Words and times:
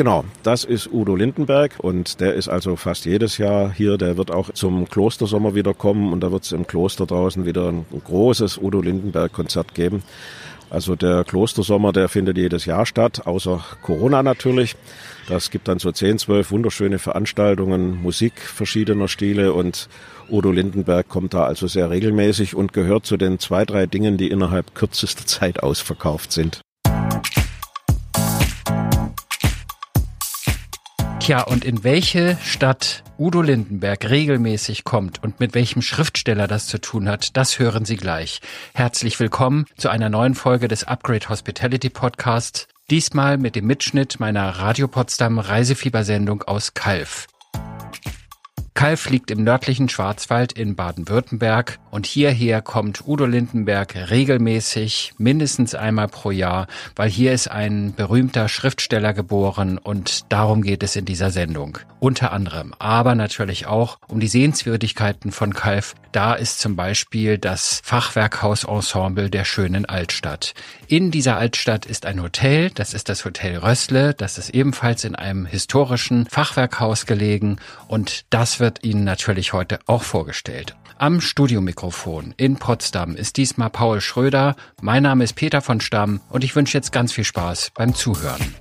Genau, 0.00 0.24
das 0.44 0.64
ist 0.64 0.90
Udo 0.90 1.14
Lindenberg 1.14 1.74
und 1.76 2.22
der 2.22 2.32
ist 2.32 2.48
also 2.48 2.76
fast 2.76 3.04
jedes 3.04 3.36
Jahr 3.36 3.70
hier. 3.70 3.98
Der 3.98 4.16
wird 4.16 4.30
auch 4.30 4.50
zum 4.54 4.88
Klostersommer 4.88 5.54
wieder 5.54 5.74
kommen 5.74 6.14
und 6.14 6.20
da 6.20 6.32
wird 6.32 6.44
es 6.44 6.52
im 6.52 6.66
Kloster 6.66 7.04
draußen 7.04 7.44
wieder 7.44 7.68
ein 7.68 7.84
großes 8.06 8.56
Udo 8.56 8.80
Lindenberg 8.80 9.30
Konzert 9.30 9.74
geben. 9.74 10.02
Also 10.70 10.96
der 10.96 11.24
Klostersommer, 11.24 11.92
der 11.92 12.08
findet 12.08 12.38
jedes 12.38 12.64
Jahr 12.64 12.86
statt, 12.86 13.26
außer 13.26 13.62
Corona 13.82 14.22
natürlich. 14.22 14.74
Das 15.28 15.50
gibt 15.50 15.68
dann 15.68 15.78
so 15.78 15.92
10, 15.92 16.16
12 16.16 16.50
wunderschöne 16.50 16.98
Veranstaltungen, 16.98 18.00
Musik 18.02 18.40
verschiedener 18.40 19.06
Stile 19.06 19.52
und 19.52 19.90
Udo 20.30 20.50
Lindenberg 20.50 21.10
kommt 21.10 21.34
da 21.34 21.44
also 21.44 21.66
sehr 21.66 21.90
regelmäßig 21.90 22.54
und 22.54 22.72
gehört 22.72 23.04
zu 23.04 23.18
den 23.18 23.38
zwei, 23.38 23.66
drei 23.66 23.84
Dingen, 23.84 24.16
die 24.16 24.30
innerhalb 24.30 24.74
kürzester 24.74 25.26
Zeit 25.26 25.62
ausverkauft 25.62 26.32
sind. 26.32 26.62
Tja, 31.20 31.42
und 31.42 31.66
in 31.66 31.84
welche 31.84 32.38
Stadt 32.42 33.04
Udo 33.18 33.42
Lindenberg 33.42 34.08
regelmäßig 34.08 34.84
kommt 34.84 35.22
und 35.22 35.38
mit 35.38 35.54
welchem 35.54 35.82
Schriftsteller 35.82 36.48
das 36.48 36.66
zu 36.66 36.80
tun 36.80 37.10
hat, 37.10 37.36
das 37.36 37.58
hören 37.58 37.84
Sie 37.84 37.96
gleich. 37.96 38.40
Herzlich 38.72 39.20
willkommen 39.20 39.66
zu 39.76 39.90
einer 39.90 40.08
neuen 40.08 40.34
Folge 40.34 40.66
des 40.66 40.84
Upgrade 40.84 41.28
Hospitality 41.28 41.90
Podcasts. 41.90 42.68
Diesmal 42.88 43.36
mit 43.36 43.54
dem 43.54 43.66
Mitschnitt 43.66 44.18
meiner 44.18 44.48
Radio 44.48 44.88
Potsdam 44.88 45.38
Reisefiebersendung 45.38 46.42
aus 46.42 46.72
Kalf. 46.72 47.26
Kalf 48.74 49.10
liegt 49.10 49.30
im 49.30 49.42
nördlichen 49.42 49.88
Schwarzwald 49.88 50.52
in 50.52 50.76
Baden-Württemberg 50.76 51.78
und 51.90 52.06
hierher 52.06 52.62
kommt 52.62 53.06
Udo 53.06 53.26
Lindenberg 53.26 53.94
regelmäßig, 54.10 55.14
mindestens 55.18 55.74
einmal 55.74 56.08
pro 56.08 56.30
Jahr, 56.30 56.66
weil 56.96 57.10
hier 57.10 57.32
ist 57.32 57.50
ein 57.50 57.94
berühmter 57.94 58.48
Schriftsteller 58.48 59.12
geboren 59.12 59.76
und 59.76 60.32
darum 60.32 60.62
geht 60.62 60.82
es 60.82 60.96
in 60.96 61.04
dieser 61.04 61.30
Sendung. 61.30 61.78
Unter 61.98 62.32
anderem, 62.32 62.72
aber 62.78 63.14
natürlich 63.14 63.66
auch 63.66 63.98
um 64.08 64.20
die 64.20 64.28
Sehenswürdigkeiten 64.28 65.32
von 65.32 65.52
Kalf. 65.52 65.94
Da 66.12 66.34
ist 66.34 66.60
zum 66.60 66.74
Beispiel 66.74 67.38
das 67.38 67.80
Fachwerkhausensemble 67.84 69.30
der 69.30 69.44
schönen 69.44 69.84
Altstadt. 69.84 70.54
In 70.86 71.10
dieser 71.10 71.36
Altstadt 71.36 71.86
ist 71.86 72.06
ein 72.06 72.22
Hotel, 72.22 72.70
das 72.70 72.94
ist 72.94 73.08
das 73.08 73.24
Hotel 73.24 73.58
Rössle, 73.58 74.14
das 74.14 74.38
ist 74.38 74.50
ebenfalls 74.50 75.04
in 75.04 75.14
einem 75.14 75.44
historischen 75.44 76.26
Fachwerkhaus 76.26 77.04
gelegen 77.06 77.58
und 77.86 78.24
das 78.30 78.60
wird 78.60 78.69
Ihnen 78.82 79.04
natürlich 79.04 79.52
heute 79.52 79.80
auch 79.86 80.02
vorgestellt. 80.02 80.76
Am 80.98 81.20
Studiomikrofon 81.20 82.34
in 82.36 82.56
Potsdam 82.56 83.16
ist 83.16 83.36
diesmal 83.36 83.70
Paul 83.70 84.00
Schröder. 84.00 84.54
Mein 84.80 85.02
Name 85.02 85.24
ist 85.24 85.34
Peter 85.34 85.62
von 85.62 85.80
Stamm 85.80 86.20
und 86.28 86.44
ich 86.44 86.54
wünsche 86.54 86.76
jetzt 86.76 86.92
ganz 86.92 87.12
viel 87.12 87.24
Spaß 87.24 87.72
beim 87.74 87.94
Zuhören. 87.94 88.54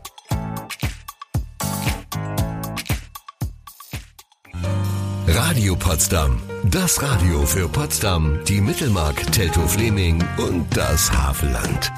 Radio 5.28 5.76
Potsdam. 5.76 6.40
Das 6.64 7.02
Radio 7.02 7.46
für 7.46 7.70
Potsdam, 7.70 8.40
die 8.48 8.62
Mittelmark, 8.62 9.32
Teltow-Fleming 9.32 10.24
und 10.38 10.66
das 10.76 11.12
Havelland. 11.12 11.92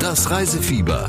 Das 0.00 0.30
Reisefieber 0.30 1.08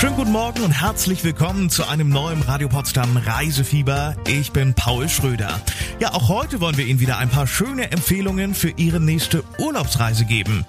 Schönen 0.00 0.16
guten 0.16 0.32
Morgen 0.32 0.62
und 0.62 0.70
herzlich 0.70 1.24
willkommen 1.24 1.68
zu 1.68 1.86
einem 1.86 2.08
neuen 2.08 2.40
Radio 2.40 2.70
Potsdam 2.70 3.18
Reisefieber. 3.18 4.16
Ich 4.26 4.50
bin 4.50 4.72
Paul 4.72 5.10
Schröder. 5.10 5.60
Ja, 5.98 6.14
auch 6.14 6.30
heute 6.30 6.62
wollen 6.62 6.78
wir 6.78 6.86
Ihnen 6.86 7.00
wieder 7.00 7.18
ein 7.18 7.28
paar 7.28 7.46
schöne 7.46 7.92
Empfehlungen 7.92 8.54
für 8.54 8.70
Ihre 8.70 8.98
nächste 8.98 9.44
Urlaubsreise 9.58 10.24
geben. 10.24 10.64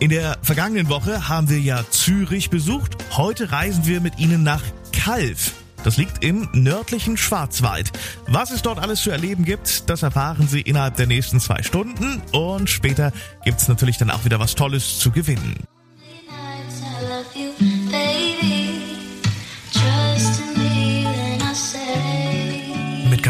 In 0.00 0.10
der 0.10 0.36
vergangenen 0.42 0.90
Woche 0.90 1.30
haben 1.30 1.48
wir 1.48 1.60
ja 1.60 1.82
Zürich 1.88 2.50
besucht. 2.50 2.98
Heute 3.16 3.52
reisen 3.52 3.86
wir 3.86 4.02
mit 4.02 4.18
Ihnen 4.18 4.42
nach 4.42 4.62
Kalf. 4.92 5.52
Das 5.82 5.96
liegt 5.96 6.22
im 6.22 6.50
nördlichen 6.52 7.16
Schwarzwald. 7.16 7.90
Was 8.26 8.50
es 8.50 8.60
dort 8.60 8.80
alles 8.80 9.00
zu 9.00 9.08
erleben 9.08 9.46
gibt, 9.46 9.88
das 9.88 10.02
erfahren 10.02 10.46
Sie 10.46 10.60
innerhalb 10.60 10.96
der 10.96 11.06
nächsten 11.06 11.40
zwei 11.40 11.62
Stunden 11.62 12.20
und 12.32 12.68
später 12.68 13.14
gibt's 13.46 13.66
natürlich 13.66 13.96
dann 13.96 14.10
auch 14.10 14.26
wieder 14.26 14.40
was 14.40 14.54
Tolles 14.54 14.98
zu 14.98 15.10
gewinnen. 15.10 15.56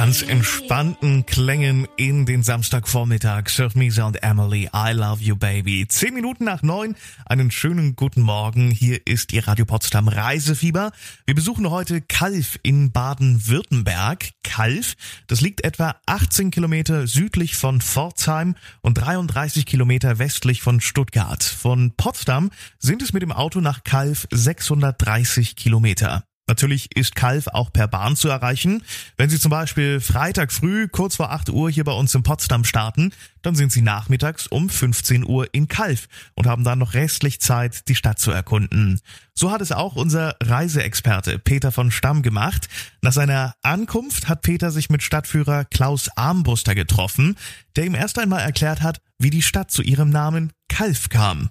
Ganz 0.04 0.20
entspannten 0.20 1.24
Klängen 1.24 1.88
in 1.96 2.26
den 2.26 2.42
Samstagvormittag. 2.42 3.48
Surf 3.48 3.74
Misa 3.74 4.04
und 4.04 4.22
Emily, 4.22 4.68
I 4.74 4.92
love 4.92 5.22
you 5.22 5.34
baby. 5.34 5.86
Zehn 5.88 6.12
Minuten 6.12 6.44
nach 6.44 6.62
neun, 6.62 6.94
einen 7.24 7.50
schönen 7.50 7.96
guten 7.96 8.20
Morgen. 8.20 8.70
Hier 8.70 9.00
ist 9.06 9.32
Ihr 9.32 9.48
Radio 9.48 9.64
Potsdam 9.64 10.08
Reisefieber. 10.08 10.92
Wir 11.24 11.34
besuchen 11.34 11.70
heute 11.70 12.02
Kalf 12.02 12.58
in 12.62 12.92
Baden-Württemberg. 12.92 14.32
Kalf, 14.42 14.92
das 15.26 15.40
liegt 15.40 15.64
etwa 15.64 15.96
18 16.04 16.50
Kilometer 16.50 17.06
südlich 17.06 17.56
von 17.56 17.80
Pforzheim 17.80 18.56
und 18.82 18.96
33 18.96 19.64
Kilometer 19.64 20.18
westlich 20.18 20.60
von 20.60 20.82
Stuttgart. 20.82 21.42
Von 21.42 21.94
Potsdam 21.96 22.50
sind 22.78 23.00
es 23.00 23.14
mit 23.14 23.22
dem 23.22 23.32
Auto 23.32 23.62
nach 23.62 23.84
Kalf 23.84 24.28
630 24.30 25.56
Kilometer. 25.56 26.24
Natürlich 26.46 26.94
ist 26.94 27.16
Kalf 27.16 27.46
auch 27.48 27.72
per 27.72 27.88
Bahn 27.88 28.16
zu 28.16 28.28
erreichen. 28.28 28.82
Wenn 29.16 29.30
Sie 29.30 29.40
zum 29.40 29.50
Beispiel 29.50 29.98
Freitag 30.00 30.52
früh 30.52 30.88
kurz 30.88 31.16
vor 31.16 31.32
8 31.32 31.48
Uhr 31.48 31.70
hier 31.70 31.84
bei 31.84 31.92
uns 31.92 32.14
in 32.14 32.22
Potsdam 32.22 32.64
starten, 32.64 33.12
dann 33.40 33.54
sind 33.54 33.72
Sie 33.72 33.80
nachmittags 33.80 34.46
um 34.46 34.68
15 34.68 35.24
Uhr 35.24 35.48
in 35.52 35.68
Kalf 35.68 36.06
und 36.34 36.46
haben 36.46 36.62
dann 36.62 36.78
noch 36.78 36.92
restlich 36.92 37.40
Zeit, 37.40 37.88
die 37.88 37.94
Stadt 37.94 38.18
zu 38.18 38.30
erkunden. 38.30 39.00
So 39.32 39.50
hat 39.50 39.62
es 39.62 39.72
auch 39.72 39.96
unser 39.96 40.36
Reiseexperte 40.42 41.38
Peter 41.38 41.72
von 41.72 41.90
Stamm 41.90 42.22
gemacht. 42.22 42.68
Nach 43.00 43.12
seiner 43.12 43.54
Ankunft 43.62 44.28
hat 44.28 44.42
Peter 44.42 44.70
sich 44.70 44.90
mit 44.90 45.02
Stadtführer 45.02 45.64
Klaus 45.64 46.10
Armbruster 46.14 46.74
getroffen, 46.74 47.36
der 47.74 47.86
ihm 47.86 47.94
erst 47.94 48.18
einmal 48.18 48.42
erklärt 48.42 48.82
hat, 48.82 48.98
wie 49.18 49.30
die 49.30 49.42
Stadt 49.42 49.70
zu 49.70 49.80
ihrem 49.80 50.10
Namen 50.10 50.52
Kalf 50.68 51.08
kam. 51.08 51.48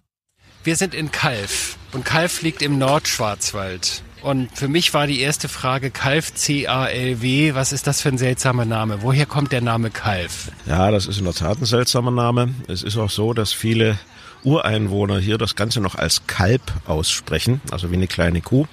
Wir 0.64 0.76
sind 0.76 0.94
in 0.94 1.12
Kalf 1.12 1.78
und 1.94 2.06
Kalf 2.06 2.44
liegt 2.44 2.62
im 2.62 2.78
Nordschwarzwald. 2.78 4.04
Und 4.24 4.58
für 4.58 4.70
mich 4.70 4.94
war 4.94 5.06
die 5.06 5.20
erste 5.20 5.50
Frage 5.50 5.92
Kalf 5.92 6.34
C-A-L-W. 6.34 7.56
Was 7.56 7.74
ist 7.74 7.88
das 7.88 8.02
für 8.02 8.08
ein 8.08 8.18
seltsamer 8.18 8.64
Name? 8.64 9.02
Woher 9.02 9.26
kommt 9.26 9.52
der 9.52 9.60
Name 9.60 9.90
Kalf? 9.90 10.50
Ja, 10.66 10.92
das 10.92 11.08
ist 11.08 11.18
in 11.18 11.26
der 11.26 11.34
Tat 11.34 11.60
ein 11.62 11.66
seltsamer 11.66 12.12
Name. 12.12 12.54
Es 12.70 12.84
ist 12.84 12.96
auch 12.96 13.10
so, 13.10 13.34
dass 13.34 13.52
viele 13.52 14.00
Ureinwohner 14.46 15.20
hier 15.20 15.38
das 15.38 15.56
Ganze 15.56 15.82
noch 15.82 15.96
als 15.96 16.26
Kalb 16.26 16.62
aussprechen, 16.86 17.60
also 17.70 17.92
wie 17.92 17.96
eine 17.96 18.08
kleine 18.08 18.40
Kuh. 18.40 18.66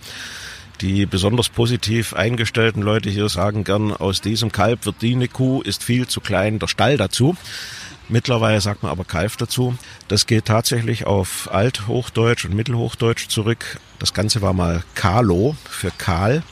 Die 0.80 1.04
besonders 1.04 1.48
positiv 1.48 2.14
eingestellten 2.14 2.80
Leute 2.80 3.10
hier 3.10 3.28
sagen 3.28 3.64
gern, 3.64 3.92
aus 3.92 4.20
diesem 4.20 4.52
Kalb 4.52 4.86
wird 4.86 5.02
die 5.02 5.14
eine 5.14 5.26
Kuh, 5.26 5.62
ist 5.62 5.82
viel 5.82 6.06
zu 6.06 6.20
klein 6.20 6.60
der 6.60 6.68
Stall 6.68 6.96
dazu. 6.96 7.36
Mittlerweile 8.10 8.60
sagt 8.60 8.82
man 8.82 8.90
aber 8.90 9.04
Kalf 9.04 9.36
dazu. 9.36 9.76
Das 10.08 10.26
geht 10.26 10.46
tatsächlich 10.46 11.06
auf 11.06 11.48
Althochdeutsch 11.52 12.44
und 12.44 12.54
Mittelhochdeutsch 12.54 13.28
zurück. 13.28 13.78
Das 14.00 14.12
Ganze 14.12 14.42
war 14.42 14.52
mal 14.52 14.82
Kalo 14.96 15.56
für 15.68 15.92
Kahl. 15.96 16.42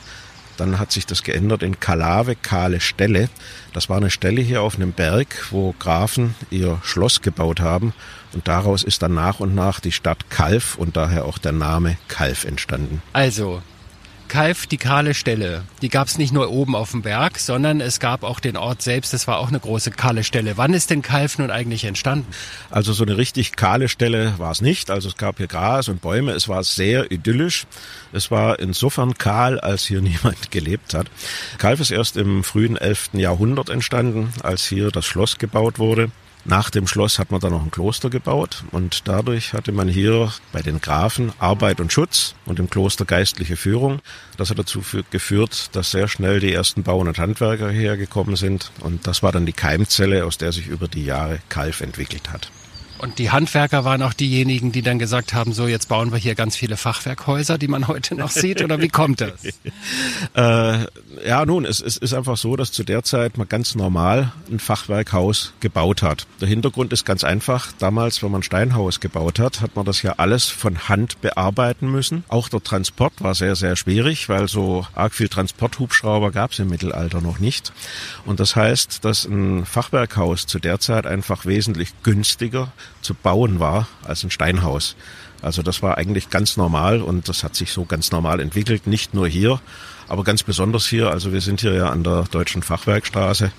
Dann 0.57 0.79
hat 0.79 0.93
sich 0.93 1.07
das 1.07 1.23
geändert 1.23 1.63
in 1.63 1.79
Kalave, 1.79 2.37
kahle 2.37 2.81
Stelle. 2.81 3.29
Das 3.73 3.89
war 3.89 3.97
eine 3.97 4.11
Stelle 4.11 4.41
hier 4.41 4.63
auf 4.63 4.77
einem 4.77 4.93
Berg, 4.93 5.47
wo 5.51 5.75
Grafen 5.79 6.35
ihr 6.51 6.81
Schloss 6.83 7.23
gebaut 7.23 7.61
haben. 7.61 7.93
Und 8.33 8.47
daraus 8.47 8.83
ist 8.83 9.03
dann 9.03 9.15
nach 9.15 9.41
und 9.41 9.55
nach 9.55 9.81
die 9.81 9.93
Stadt 9.93 10.31
Kalf 10.31 10.77
und 10.77 10.97
daher 10.97 11.25
auch 11.25 11.39
der 11.39 11.53
Name 11.53 11.97
Kalf 12.09 12.45
entstanden. 12.45 13.03
Also, 13.13 13.63
Kalf, 14.29 14.67
die 14.67 14.77
kahle 14.77 15.15
Stelle, 15.15 15.65
die 15.83 15.89
gab 15.89 16.09
es 16.09 16.19
nicht 16.19 16.33
nur 16.33 16.51
oben 16.51 16.77
auf 16.77 16.93
dem 16.93 17.03
Berg, 17.03 17.39
sondern 17.39 17.81
es 17.81 17.99
gab 18.01 18.23
auch 18.23 18.41
den 18.41 18.57
Ort 18.57 18.83
selbst, 18.83 19.13
das 19.13 19.27
war 19.27 19.39
auch 19.39 19.49
eine 19.49 19.59
große 19.59 19.91
kahle 19.91 20.25
Stelle. 20.25 20.57
Wann 20.57 20.75
ist 20.75 20.91
denn 20.91 21.03
Kalf 21.03 21.39
nun 21.39 21.51
eigentlich 21.51 21.85
entstanden? 21.85 22.27
Also 22.71 22.93
so 22.93 23.05
eine 23.05 23.17
richtig 23.17 23.57
kahle 23.57 23.89
Stelle 23.89 24.35
war 24.39 24.53
es 24.53 24.61
nicht. 24.61 24.91
Also 24.91 25.09
es 25.09 25.17
gab 25.17 25.39
hier 25.39 25.47
Gras 25.47 25.89
und 25.89 26.01
Bäume, 26.01 26.33
es 26.33 26.49
war 26.49 26.63
sehr 26.63 27.11
idyllisch. 27.11 27.67
Es 28.13 28.31
war 28.31 28.59
insofern 28.59 29.19
kahl, 29.19 29.59
als 29.59 29.87
hier 29.87 30.01
niemand 30.03 30.51
gelebt 30.51 30.95
hat. 30.95 31.09
Kalf 31.59 31.81
ist 31.81 31.91
erst 31.91 32.17
im 32.17 32.45
frühen 32.45 32.77
11. 32.77 33.11
Jahrhundert 33.15 33.71
entstanden, 33.71 34.33
als 34.43 34.67
hier 34.67 34.91
das 34.91 35.07
Schloss 35.07 35.39
gebaut 35.39 35.79
wurde. 35.79 36.11
Nach 36.45 36.71
dem 36.71 36.87
Schloss 36.87 37.19
hat 37.19 37.31
man 37.31 37.41
dann 37.41 37.53
noch 37.53 37.63
ein 37.63 37.71
Kloster 37.71 38.11
gebaut 38.11 38.65
und 38.71 39.07
dadurch 39.07 39.53
hatte 39.53 39.73
man 39.73 39.89
hier 39.89 40.33
bei 40.53 40.63
den 40.63 40.81
Grafen 40.81 41.33
Arbeit 41.39 41.81
und 41.81 41.93
Schutz 41.93 42.35
und 42.47 42.59
im 42.59 42.71
Kloster 42.71 43.05
geistliche 43.05 43.57
Führung. 43.57 44.01
Das 44.37 44.51
hat 44.51 44.59
dazu 44.59 44.83
geführt, 45.11 45.71
dass 45.73 45.91
sehr 45.91 46.09
schnell 46.09 46.41
die 46.41 46.53
ersten 46.53 46.83
Bauern 46.85 47.09
und 47.09 47.19
Handwerker 47.19 47.71
hergekommen 47.71 48.37
sind 48.37 48.73
und 48.81 49.07
das 49.07 49.23
war 49.23 49.33
dann 49.33 49.47
die 49.47 49.53
Keimzelle, 49.53 50.25
aus 50.25 50.39
der 50.39 50.53
sich 50.53 50.69
über 50.69 50.89
die 50.89 51.05
Jahre 51.05 51.41
Kalf 51.49 51.81
entwickelt 51.81 52.31
hat. 52.31 52.51
Und 52.99 53.19
die 53.19 53.31
Handwerker 53.31 53.85
waren 53.85 54.03
auch 54.03 54.13
diejenigen, 54.13 54.73
die 54.73 54.83
dann 54.83 54.99
gesagt 54.99 55.33
haben, 55.33 55.53
so 55.53 55.67
jetzt 55.69 55.89
bauen 55.89 56.11
wir 56.11 56.19
hier 56.19 56.35
ganz 56.35 56.57
viele 56.57 56.77
Fachwerkhäuser, 56.77 57.57
die 57.57 57.69
man 57.69 57.87
heute 57.87 58.15
noch 58.15 58.31
sieht, 58.31 58.63
oder 58.63 58.81
wie 58.81 58.89
kommt 58.89 59.21
das? 59.21 59.45
äh, 60.35 60.87
ja, 61.27 61.47
nun, 61.47 61.65
es, 61.65 61.81
es 61.81 61.97
ist 61.97 62.13
einfach 62.13 62.37
so, 62.37 62.57
dass 62.57 62.73
zu 62.73 62.83
der 62.83 63.05
Zeit 63.05 63.39
man 63.39 63.49
ganz 63.49 63.75
normal 63.75 64.33
ein 64.51 64.59
Fachwerkhaus 64.59 65.53
gebaut 65.61 66.03
hat. 66.03 66.27
Der 66.41 66.49
Hintergrund 66.49 66.93
ist 66.93 67.05
ganz 67.05 67.25
einfach. 67.25 67.73
Damals, 67.79 68.23
wenn 68.23 68.33
man 68.33 68.41
ein 68.41 68.45
Steinhaus 68.45 69.01
gebaut 69.01 69.39
hat, 69.39 69.61
hat 69.61 69.77
man 69.77 69.85
das 69.85 70.03
ja 70.03 70.15
alles 70.17 70.47
von 70.47 70.89
Hand 70.89 71.21
bearbeiten 71.21 71.91
müssen. 71.91 72.25
Auch 72.29 72.49
der 72.49 72.63
Transport 72.63 73.15
war 73.21 73.35
sehr, 73.35 73.55
sehr 73.55 73.77
schwierig, 73.77 74.29
weil 74.29 74.49
so 74.49 74.87
arg 74.95 75.15
viel 75.15 75.29
Transporthubschrauber 75.29 76.33
gab 76.33 76.53
es 76.53 76.59
im 76.59 76.69
Mittelalter 76.69 77.21
noch 77.21 77.39
nicht. 77.39 77.73
Und 78.27 78.41
das 78.41 78.57
heißt, 78.57 79.05
dass 79.05 79.25
ein 79.25 79.65
Fachwerkhaus 79.67 80.47
zu 80.47 80.59
der 80.59 80.81
Zeit 80.81 81.07
einfach 81.07 81.47
wesentlich 81.47 81.91
günstiger 82.03 82.73
zu 83.01 83.15
bauen 83.15 83.61
war 83.61 83.89
als 84.05 84.25
ein 84.25 84.31
Steinhaus. 84.31 84.97
Also 85.41 85.63
das 85.63 85.83
war 85.83 85.99
eigentlich 85.99 86.31
ganz 86.31 86.57
normal 86.57 87.01
und 87.01 87.29
das 87.29 87.45
hat 87.45 87.55
sich 87.55 87.73
so 87.73 87.85
ganz 87.85 88.11
normal 88.11 88.41
entwickelt, 88.41 88.87
nicht 88.87 89.15
nur 89.15 89.29
hier, 89.29 89.61
aber 90.09 90.25
ganz 90.25 90.43
besonders 90.43 90.87
hier. 90.87 91.11
Also 91.11 91.33
wir 91.33 91.41
sind 91.41 91.61
hier 91.61 91.75
ja 91.75 91.91
an 91.91 92.03
der 92.03 92.25
Deutschen 92.25 92.63
Fachwerkstraße 92.63 93.53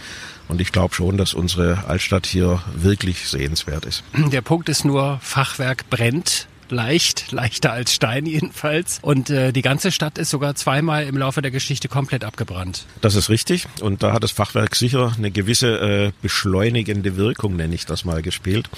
und 0.49 0.59
ich 0.59 0.71
glaube 0.71 0.93
schon, 0.93 1.17
dass 1.17 1.33
unsere 1.33 1.85
Altstadt 1.87 2.25
hier 2.25 2.61
wirklich 2.75 3.29
sehenswert 3.29 3.85
ist. 3.85 4.03
Der 4.13 4.41
Punkt 4.41 4.67
ist 4.67 4.83
nur, 4.83 5.19
Fachwerk 5.21 5.89
brennt 5.89 6.47
leicht, 6.71 7.31
leichter 7.31 7.71
als 7.71 7.93
Stein 7.93 8.25
jedenfalls. 8.25 8.99
Und 9.01 9.29
äh, 9.29 9.51
die 9.51 9.61
ganze 9.61 9.91
Stadt 9.91 10.17
ist 10.17 10.29
sogar 10.29 10.55
zweimal 10.55 11.05
im 11.05 11.17
Laufe 11.17 11.41
der 11.41 11.51
Geschichte 11.51 11.87
komplett 11.87 12.23
abgebrannt. 12.23 12.85
Das 13.01 13.15
ist 13.15 13.29
richtig. 13.29 13.67
Und 13.81 14.03
da 14.03 14.13
hat 14.13 14.23
das 14.23 14.31
Fachwerk 14.31 14.75
sicher 14.75 15.13
eine 15.17 15.31
gewisse 15.31 15.79
äh, 15.79 16.11
beschleunigende 16.21 17.15
Wirkung, 17.17 17.55
nenne 17.55 17.75
ich 17.75 17.85
das 17.85 18.05
mal, 18.05 18.21
gespielt. 18.21 18.69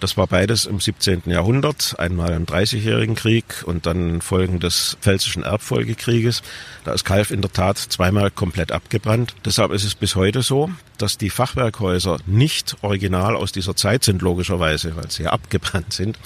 Das 0.00 0.16
war 0.16 0.26
beides 0.26 0.66
im 0.66 0.80
17. 0.80 1.22
Jahrhundert, 1.26 1.98
einmal 1.98 2.32
im 2.32 2.46
Dreißigjährigen 2.46 3.14
Krieg 3.14 3.62
und 3.64 3.86
dann 3.86 4.20
Folgen 4.20 4.60
des 4.60 4.96
Pfälzischen 5.00 5.42
Erbfolgekrieges. 5.42 6.42
Da 6.84 6.92
ist 6.92 7.04
Kalf 7.04 7.30
in 7.30 7.42
der 7.42 7.52
Tat 7.52 7.78
zweimal 7.78 8.30
komplett 8.30 8.72
abgebrannt. 8.72 9.34
Deshalb 9.44 9.72
ist 9.72 9.84
es 9.84 9.94
bis 9.94 10.16
heute 10.16 10.42
so, 10.42 10.70
dass 10.98 11.18
die 11.18 11.30
Fachwerkhäuser 11.30 12.18
nicht 12.26 12.76
original 12.82 13.36
aus 13.36 13.52
dieser 13.52 13.74
Zeit 13.74 14.04
sind, 14.04 14.22
logischerweise, 14.22 14.96
weil 14.96 15.10
sie 15.10 15.24
ja 15.24 15.30
abgebrannt 15.30 15.92
sind. 15.92 16.18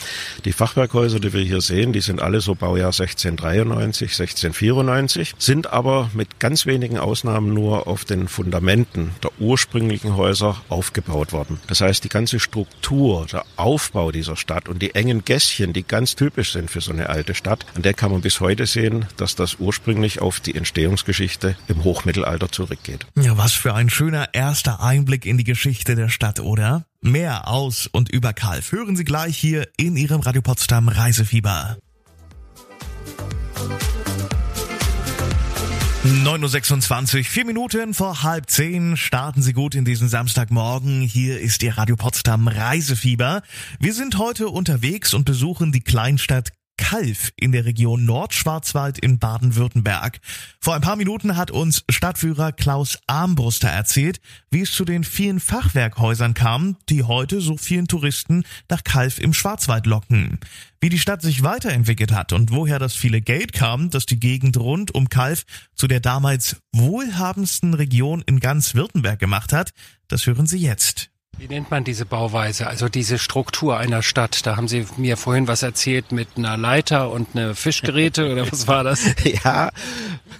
Die 0.44 0.52
Fachwerkhäuser, 0.52 1.05
die 1.08 1.32
wir 1.32 1.42
hier 1.42 1.60
sehen, 1.60 1.92
die 1.92 2.00
sind 2.00 2.20
alle 2.20 2.40
so 2.40 2.54
Baujahr 2.54 2.88
1693, 2.88 4.10
1694, 4.10 5.34
sind 5.38 5.72
aber 5.72 6.10
mit 6.14 6.40
ganz 6.40 6.66
wenigen 6.66 6.98
Ausnahmen 6.98 7.54
nur 7.54 7.86
auf 7.86 8.04
den 8.04 8.28
Fundamenten 8.28 9.12
der 9.22 9.30
ursprünglichen 9.38 10.16
Häuser 10.16 10.56
aufgebaut 10.68 11.32
worden. 11.32 11.60
Das 11.68 11.80
heißt, 11.80 12.04
die 12.04 12.08
ganze 12.08 12.40
Struktur, 12.40 13.26
der 13.30 13.44
Aufbau 13.56 14.12
dieser 14.12 14.36
Stadt 14.36 14.68
und 14.68 14.82
die 14.82 14.94
engen 14.94 15.24
Gässchen, 15.24 15.72
die 15.72 15.82
ganz 15.82 16.16
typisch 16.16 16.52
sind 16.52 16.70
für 16.70 16.80
so 16.80 16.92
eine 16.92 17.08
alte 17.08 17.34
Stadt, 17.34 17.64
an 17.74 17.82
der 17.82 17.94
kann 17.94 18.10
man 18.10 18.20
bis 18.20 18.40
heute 18.40 18.66
sehen, 18.66 19.06
dass 19.16 19.34
das 19.36 19.56
ursprünglich 19.58 20.20
auf 20.20 20.40
die 20.40 20.54
Entstehungsgeschichte 20.54 21.56
im 21.68 21.84
Hochmittelalter 21.84 22.50
zurückgeht. 22.50 23.06
Ja, 23.16 23.38
was 23.38 23.52
für 23.52 23.74
ein 23.74 23.90
schöner 23.90 24.34
erster 24.34 24.82
Einblick 24.82 25.26
in 25.26 25.38
die 25.38 25.44
Geschichte 25.44 25.94
der 25.94 26.08
Stadt, 26.08 26.40
oder? 26.40 26.84
Mehr 27.06 27.46
aus 27.46 27.86
und 27.86 28.08
über 28.08 28.32
Kalf 28.32 28.72
hören 28.72 28.96
Sie 28.96 29.04
gleich 29.04 29.38
hier 29.38 29.68
in 29.76 29.96
Ihrem 29.96 30.22
Radio 30.22 30.42
Potsdam 30.42 30.88
Reisefieber. 30.88 31.78
9.26 36.04 37.18
Uhr, 37.18 37.24
vier 37.24 37.44
Minuten 37.44 37.94
vor 37.94 38.24
halb 38.24 38.50
zehn. 38.50 38.96
Starten 38.96 39.40
Sie 39.40 39.52
gut 39.52 39.76
in 39.76 39.84
diesen 39.84 40.08
Samstagmorgen. 40.08 41.00
Hier 41.00 41.38
ist 41.38 41.62
Ihr 41.62 41.78
Radio 41.78 41.94
Potsdam 41.94 42.48
Reisefieber. 42.48 43.42
Wir 43.78 43.94
sind 43.94 44.18
heute 44.18 44.48
unterwegs 44.48 45.14
und 45.14 45.24
besuchen 45.24 45.70
die 45.70 45.82
Kleinstadt 45.82 46.50
Kalf 46.76 47.32
in 47.36 47.52
der 47.52 47.64
Region 47.64 48.04
Nordschwarzwald 48.04 48.98
in 48.98 49.18
Baden-Württemberg. 49.18 50.20
Vor 50.60 50.74
ein 50.74 50.80
paar 50.80 50.96
Minuten 50.96 51.36
hat 51.36 51.50
uns 51.50 51.84
Stadtführer 51.90 52.52
Klaus 52.52 52.98
Armbruster 53.06 53.68
erzählt, 53.68 54.20
wie 54.50 54.62
es 54.62 54.72
zu 54.72 54.84
den 54.84 55.04
vielen 55.04 55.40
Fachwerkhäusern 55.40 56.34
kam, 56.34 56.76
die 56.88 57.02
heute 57.02 57.40
so 57.40 57.56
vielen 57.56 57.88
Touristen 57.88 58.44
nach 58.68 58.84
Kalf 58.84 59.18
im 59.18 59.34
Schwarzwald 59.34 59.86
locken. 59.86 60.38
Wie 60.80 60.88
die 60.88 60.98
Stadt 60.98 61.22
sich 61.22 61.42
weiterentwickelt 61.42 62.12
hat 62.12 62.32
und 62.32 62.50
woher 62.50 62.78
das 62.78 62.94
viele 62.94 63.20
Geld 63.20 63.52
kam, 63.52 63.90
das 63.90 64.06
die 64.06 64.20
Gegend 64.20 64.56
rund 64.56 64.94
um 64.94 65.08
Kalf 65.08 65.44
zu 65.74 65.86
der 65.86 66.00
damals 66.00 66.56
wohlhabendsten 66.72 67.74
Region 67.74 68.22
in 68.26 68.40
ganz 68.40 68.74
Württemberg 68.74 69.18
gemacht 69.18 69.52
hat, 69.52 69.72
das 70.08 70.26
hören 70.26 70.46
Sie 70.46 70.58
jetzt. 70.58 71.10
Wie 71.38 71.48
nennt 71.48 71.70
man 71.70 71.84
diese 71.84 72.06
Bauweise, 72.06 72.66
also 72.66 72.88
diese 72.88 73.18
Struktur 73.18 73.76
einer 73.76 74.02
Stadt? 74.02 74.46
Da 74.46 74.56
haben 74.56 74.68
Sie 74.68 74.86
mir 74.96 75.18
vorhin 75.18 75.48
was 75.48 75.62
erzählt 75.62 76.10
mit 76.10 76.28
einer 76.36 76.56
Leiter 76.56 77.10
und 77.10 77.28
einer 77.34 77.54
Fischgeräte 77.54 78.32
oder 78.32 78.50
was 78.50 78.66
war 78.68 78.84
das? 78.84 79.04
ja, 79.44 79.70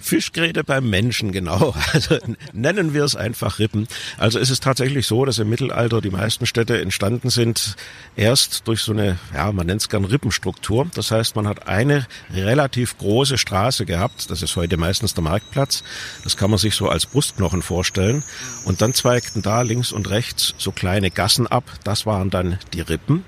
Fischgeräte 0.07 0.63
beim 0.63 0.89
Menschen, 0.89 1.31
genau. 1.31 1.75
Also 1.93 2.17
nennen 2.53 2.93
wir 2.93 3.03
es 3.03 3.15
einfach 3.15 3.59
Rippen. 3.59 3.87
Also 4.17 4.39
es 4.39 4.49
ist 4.49 4.63
tatsächlich 4.63 5.07
so, 5.07 5.25
dass 5.25 5.39
im 5.39 5.49
Mittelalter 5.49 6.01
die 6.01 6.09
meisten 6.09 6.45
Städte 6.45 6.79
entstanden 6.79 7.29
sind 7.29 7.75
erst 8.15 8.67
durch 8.67 8.81
so 8.81 8.91
eine, 8.91 9.17
ja, 9.33 9.51
man 9.51 9.67
nennt 9.67 9.81
es 9.81 9.89
gern 9.89 10.05
Rippenstruktur. 10.05 10.87
Das 10.93 11.11
heißt, 11.11 11.35
man 11.35 11.47
hat 11.47 11.67
eine 11.67 12.05
relativ 12.33 12.97
große 12.97 13.37
Straße 13.37 13.85
gehabt. 13.85 14.29
Das 14.29 14.41
ist 14.41 14.55
heute 14.55 14.77
meistens 14.77 15.13
der 15.13 15.23
Marktplatz. 15.23 15.83
Das 16.23 16.37
kann 16.37 16.49
man 16.49 16.59
sich 16.59 16.75
so 16.75 16.89
als 16.89 17.05
Brustknochen 17.05 17.61
vorstellen. 17.61 18.23
Und 18.65 18.81
dann 18.81 18.93
zweigten 18.93 19.41
da 19.41 19.61
links 19.61 19.91
und 19.91 20.09
rechts 20.09 20.53
so 20.57 20.71
kleine 20.71 21.09
Gassen 21.11 21.47
ab. 21.47 21.63
Das 21.83 22.05
waren 22.05 22.29
dann 22.29 22.59
die 22.73 22.81
Rippen. 22.81 23.23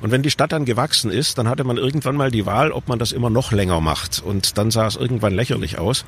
Und 0.00 0.10
wenn 0.10 0.22
die 0.22 0.30
Stadt 0.30 0.52
dann 0.52 0.64
gewachsen 0.64 1.10
ist, 1.10 1.38
dann 1.38 1.48
hatte 1.48 1.64
man 1.64 1.76
irgendwann 1.76 2.16
mal 2.16 2.30
die 2.30 2.46
Wahl, 2.46 2.72
ob 2.72 2.88
man 2.88 2.98
das 2.98 3.12
immer 3.12 3.30
noch 3.30 3.52
länger 3.52 3.80
macht. 3.80 4.22
Und 4.24 4.58
dann 4.58 4.70
sah 4.70 4.86
es 4.86 4.96
irgendwann 4.96 5.34
lächerlich 5.34 5.78
aus. 5.78 6.04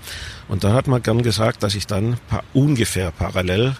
Und 0.49 0.65
dann 0.65 0.73
hat 0.73 0.87
man 0.87 1.03
gern 1.03 1.23
gesagt, 1.23 1.63
dass 1.63 1.75
ich 1.75 1.87
dann 1.87 2.19
ungefähr 2.53 3.11
parallel 3.11 3.77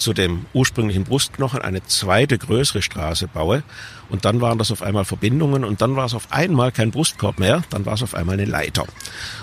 zu 0.00 0.12
dem 0.12 0.46
ursprünglichen 0.54 1.04
Brustknochen 1.04 1.60
eine 1.62 1.84
zweite 1.84 2.38
größere 2.38 2.82
Straße 2.82 3.28
baue. 3.28 3.62
Und 4.08 4.24
dann 4.24 4.40
waren 4.40 4.58
das 4.58 4.72
auf 4.72 4.82
einmal 4.82 5.04
Verbindungen 5.04 5.62
und 5.62 5.80
dann 5.82 5.94
war 5.94 6.06
es 6.06 6.14
auf 6.14 6.32
einmal 6.32 6.72
kein 6.72 6.90
Brustkorb 6.90 7.38
mehr, 7.38 7.62
dann 7.70 7.86
war 7.86 7.94
es 7.94 8.02
auf 8.02 8.14
einmal 8.14 8.32
eine 8.34 8.44
Leiter. 8.44 8.84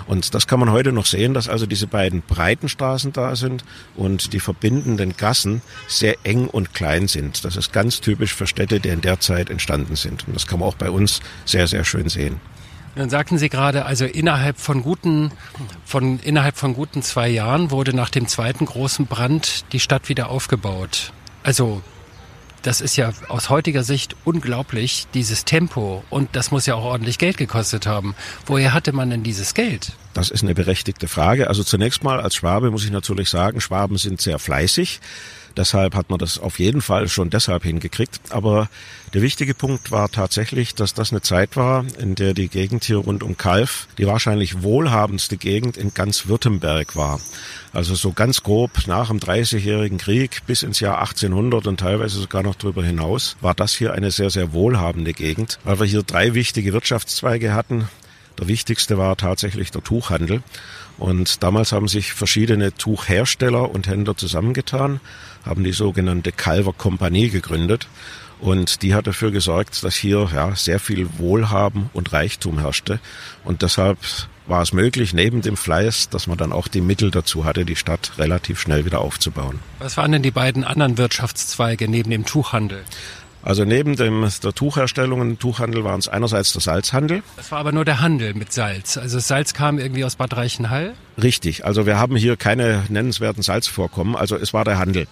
Und 0.06 0.34
das 0.34 0.46
kann 0.46 0.60
man 0.60 0.70
heute 0.70 0.92
noch 0.92 1.06
sehen, 1.06 1.32
dass 1.32 1.48
also 1.48 1.64
diese 1.64 1.86
beiden 1.86 2.20
breiten 2.20 2.68
Straßen 2.68 3.14
da 3.14 3.34
sind 3.34 3.64
und 3.96 4.34
die 4.34 4.40
verbindenden 4.40 5.16
Gassen 5.16 5.62
sehr 5.86 6.16
eng 6.24 6.48
und 6.48 6.74
klein 6.74 7.08
sind. 7.08 7.46
Das 7.46 7.56
ist 7.56 7.72
ganz 7.72 8.02
typisch 8.02 8.34
für 8.34 8.46
Städte, 8.46 8.78
die 8.78 8.90
in 8.90 9.00
der 9.00 9.20
Zeit 9.20 9.48
entstanden 9.48 9.96
sind. 9.96 10.28
Und 10.28 10.34
das 10.34 10.46
kann 10.46 10.60
man 10.60 10.68
auch 10.68 10.74
bei 10.74 10.90
uns 10.90 11.20
sehr, 11.46 11.66
sehr 11.66 11.84
schön 11.84 12.10
sehen. 12.10 12.40
Dann 12.94 13.10
sagten 13.10 13.38
Sie 13.38 13.48
gerade, 13.48 13.84
also 13.86 14.04
innerhalb 14.04 14.58
von 14.58 14.82
guten, 14.82 15.30
von, 15.84 16.18
innerhalb 16.20 16.56
von 16.56 16.74
guten 16.74 17.02
zwei 17.02 17.28
Jahren 17.28 17.70
wurde 17.70 17.94
nach 17.94 18.10
dem 18.10 18.26
zweiten 18.26 18.66
großen 18.66 19.06
Brand 19.06 19.72
die 19.72 19.80
Stadt 19.80 20.08
wieder 20.08 20.30
aufgebaut. 20.30 21.12
Also, 21.42 21.82
das 22.62 22.80
ist 22.80 22.96
ja 22.96 23.12
aus 23.28 23.50
heutiger 23.50 23.84
Sicht 23.84 24.16
unglaublich, 24.24 25.06
dieses 25.14 25.44
Tempo. 25.44 26.02
Und 26.10 26.34
das 26.34 26.50
muss 26.50 26.66
ja 26.66 26.74
auch 26.74 26.84
ordentlich 26.84 27.18
Geld 27.18 27.36
gekostet 27.36 27.86
haben. 27.86 28.14
Woher 28.46 28.74
hatte 28.74 28.92
man 28.92 29.10
denn 29.10 29.22
dieses 29.22 29.54
Geld? 29.54 29.92
Das 30.12 30.30
ist 30.30 30.42
eine 30.42 30.54
berechtigte 30.54 31.06
Frage. 31.06 31.48
Also 31.48 31.62
zunächst 31.62 32.02
mal 32.02 32.20
als 32.20 32.34
Schwabe 32.34 32.70
muss 32.70 32.84
ich 32.84 32.90
natürlich 32.90 33.30
sagen, 33.30 33.60
Schwaben 33.60 33.96
sind 33.96 34.20
sehr 34.20 34.38
fleißig. 34.38 35.00
Deshalb 35.58 35.96
hat 35.96 36.08
man 36.08 36.20
das 36.20 36.38
auf 36.38 36.60
jeden 36.60 36.80
Fall 36.80 37.08
schon 37.08 37.30
deshalb 37.30 37.64
hingekriegt. 37.64 38.20
Aber 38.30 38.68
der 39.12 39.22
wichtige 39.22 39.54
Punkt 39.54 39.90
war 39.90 40.08
tatsächlich, 40.08 40.76
dass 40.76 40.94
das 40.94 41.10
eine 41.10 41.20
Zeit 41.20 41.56
war, 41.56 41.84
in 41.98 42.14
der 42.14 42.32
die 42.32 42.46
Gegend 42.46 42.84
hier 42.84 42.98
rund 42.98 43.24
um 43.24 43.36
Kalf 43.36 43.88
die 43.98 44.06
wahrscheinlich 44.06 44.62
wohlhabendste 44.62 45.36
Gegend 45.36 45.76
in 45.76 45.92
ganz 45.92 46.28
Württemberg 46.28 46.94
war. 46.94 47.20
Also 47.72 47.96
so 47.96 48.12
ganz 48.12 48.44
grob 48.44 48.86
nach 48.86 49.08
dem 49.08 49.18
Dreißigjährigen 49.18 49.98
Krieg 49.98 50.46
bis 50.46 50.62
ins 50.62 50.78
Jahr 50.78 51.00
1800 51.00 51.66
und 51.66 51.80
teilweise 51.80 52.20
sogar 52.20 52.44
noch 52.44 52.54
darüber 52.54 52.84
hinaus 52.84 53.36
war 53.40 53.54
das 53.54 53.74
hier 53.74 53.94
eine 53.94 54.12
sehr, 54.12 54.30
sehr 54.30 54.52
wohlhabende 54.52 55.12
Gegend, 55.12 55.58
weil 55.64 55.80
wir 55.80 55.86
hier 55.86 56.04
drei 56.04 56.34
wichtige 56.34 56.72
Wirtschaftszweige 56.72 57.52
hatten. 57.52 57.88
Der 58.38 58.46
wichtigste 58.46 58.96
war 58.96 59.16
tatsächlich 59.16 59.72
der 59.72 59.82
Tuchhandel. 59.82 60.42
Und 60.98 61.42
damals 61.42 61.72
haben 61.72 61.88
sich 61.88 62.12
verschiedene 62.12 62.74
Tuchhersteller 62.74 63.70
und 63.70 63.86
Händler 63.86 64.16
zusammengetan, 64.16 65.00
haben 65.44 65.64
die 65.64 65.72
sogenannte 65.72 66.32
Calver 66.32 66.72
Kompanie 66.72 67.30
gegründet. 67.30 67.88
Und 68.40 68.82
die 68.82 68.94
hat 68.94 69.06
dafür 69.06 69.30
gesorgt, 69.30 69.82
dass 69.82 69.96
hier 69.96 70.28
ja, 70.32 70.54
sehr 70.54 70.78
viel 70.78 71.08
Wohlhaben 71.18 71.90
und 71.92 72.12
Reichtum 72.12 72.60
herrschte. 72.60 73.00
Und 73.44 73.62
deshalb 73.62 73.98
war 74.46 74.62
es 74.62 74.72
möglich, 74.72 75.12
neben 75.12 75.42
dem 75.42 75.56
Fleiß, 75.56 76.08
dass 76.08 76.26
man 76.26 76.38
dann 76.38 76.52
auch 76.52 76.68
die 76.68 76.80
Mittel 76.80 77.10
dazu 77.10 77.44
hatte, 77.44 77.64
die 77.64 77.76
Stadt 77.76 78.12
relativ 78.16 78.60
schnell 78.60 78.84
wieder 78.84 79.00
aufzubauen. 79.00 79.58
Was 79.78 79.96
waren 79.96 80.12
denn 80.12 80.22
die 80.22 80.30
beiden 80.30 80.64
anderen 80.64 80.98
Wirtschaftszweige 80.98 81.88
neben 81.88 82.10
dem 82.10 82.24
Tuchhandel? 82.24 82.84
Also 83.42 83.64
neben 83.64 83.96
dem, 83.96 84.28
der 84.42 84.52
Tuchherstellung 84.52 85.20
und 85.20 85.40
Tuchhandel 85.40 85.84
waren 85.84 86.00
es 86.00 86.08
einerseits 86.08 86.52
der 86.52 86.60
Salzhandel. 86.60 87.22
Das 87.36 87.50
war 87.52 87.58
aber 87.58 87.72
nur 87.72 87.84
der 87.84 88.00
Handel 88.00 88.34
mit 88.34 88.52
Salz. 88.52 88.96
Also 88.96 89.16
das 89.16 89.28
Salz 89.28 89.54
kam 89.54 89.78
irgendwie 89.78 90.04
aus 90.04 90.16
Bad 90.16 90.36
Reichenhall? 90.36 90.94
Richtig. 91.22 91.64
Also 91.64 91.86
wir 91.86 91.98
haben 91.98 92.16
hier 92.16 92.36
keine 92.36 92.84
nennenswerten 92.88 93.42
Salzvorkommen. 93.42 94.16
Also 94.16 94.36
es 94.36 94.52
war 94.52 94.64
der 94.64 94.78
Handel. 94.78 95.06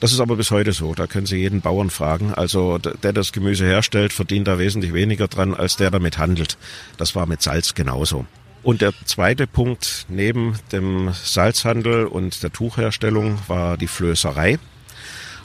Das 0.00 0.12
ist 0.12 0.20
aber 0.20 0.36
bis 0.36 0.50
heute 0.50 0.72
so. 0.72 0.94
Da 0.94 1.06
können 1.06 1.26
Sie 1.26 1.36
jeden 1.36 1.60
Bauern 1.60 1.90
fragen. 1.90 2.32
Also 2.32 2.78
der 2.78 3.12
das 3.12 3.32
Gemüse 3.32 3.64
herstellt, 3.64 4.12
verdient 4.12 4.48
da 4.48 4.58
wesentlich 4.58 4.94
weniger 4.94 5.28
dran, 5.28 5.54
als 5.54 5.76
der 5.76 5.90
damit 5.90 6.18
handelt. 6.18 6.56
Das 6.96 7.14
war 7.14 7.26
mit 7.26 7.42
Salz 7.42 7.74
genauso. 7.74 8.26
Und 8.62 8.80
der 8.80 8.92
zweite 9.04 9.48
Punkt 9.48 10.06
neben 10.08 10.56
dem 10.70 11.10
Salzhandel 11.12 12.06
und 12.06 12.44
der 12.44 12.52
Tuchherstellung 12.52 13.38
war 13.48 13.76
die 13.76 13.88
Flößerei. 13.88 14.58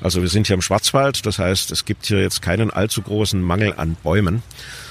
Also 0.02 0.22
wir 0.22 0.30
sind 0.30 0.48
hier 0.48 0.54
im 0.54 0.62
Schwarzwald, 0.62 1.26
das 1.26 1.40
heißt, 1.40 1.72
es 1.72 1.86
gibt 1.86 2.06
hier 2.06 2.22
jetzt 2.22 2.42
keinen 2.42 2.72
allzu 2.72 3.02
großen 3.02 3.42
Mangel 3.42 3.74
an 3.78 3.96
Bäumen. 4.04 4.44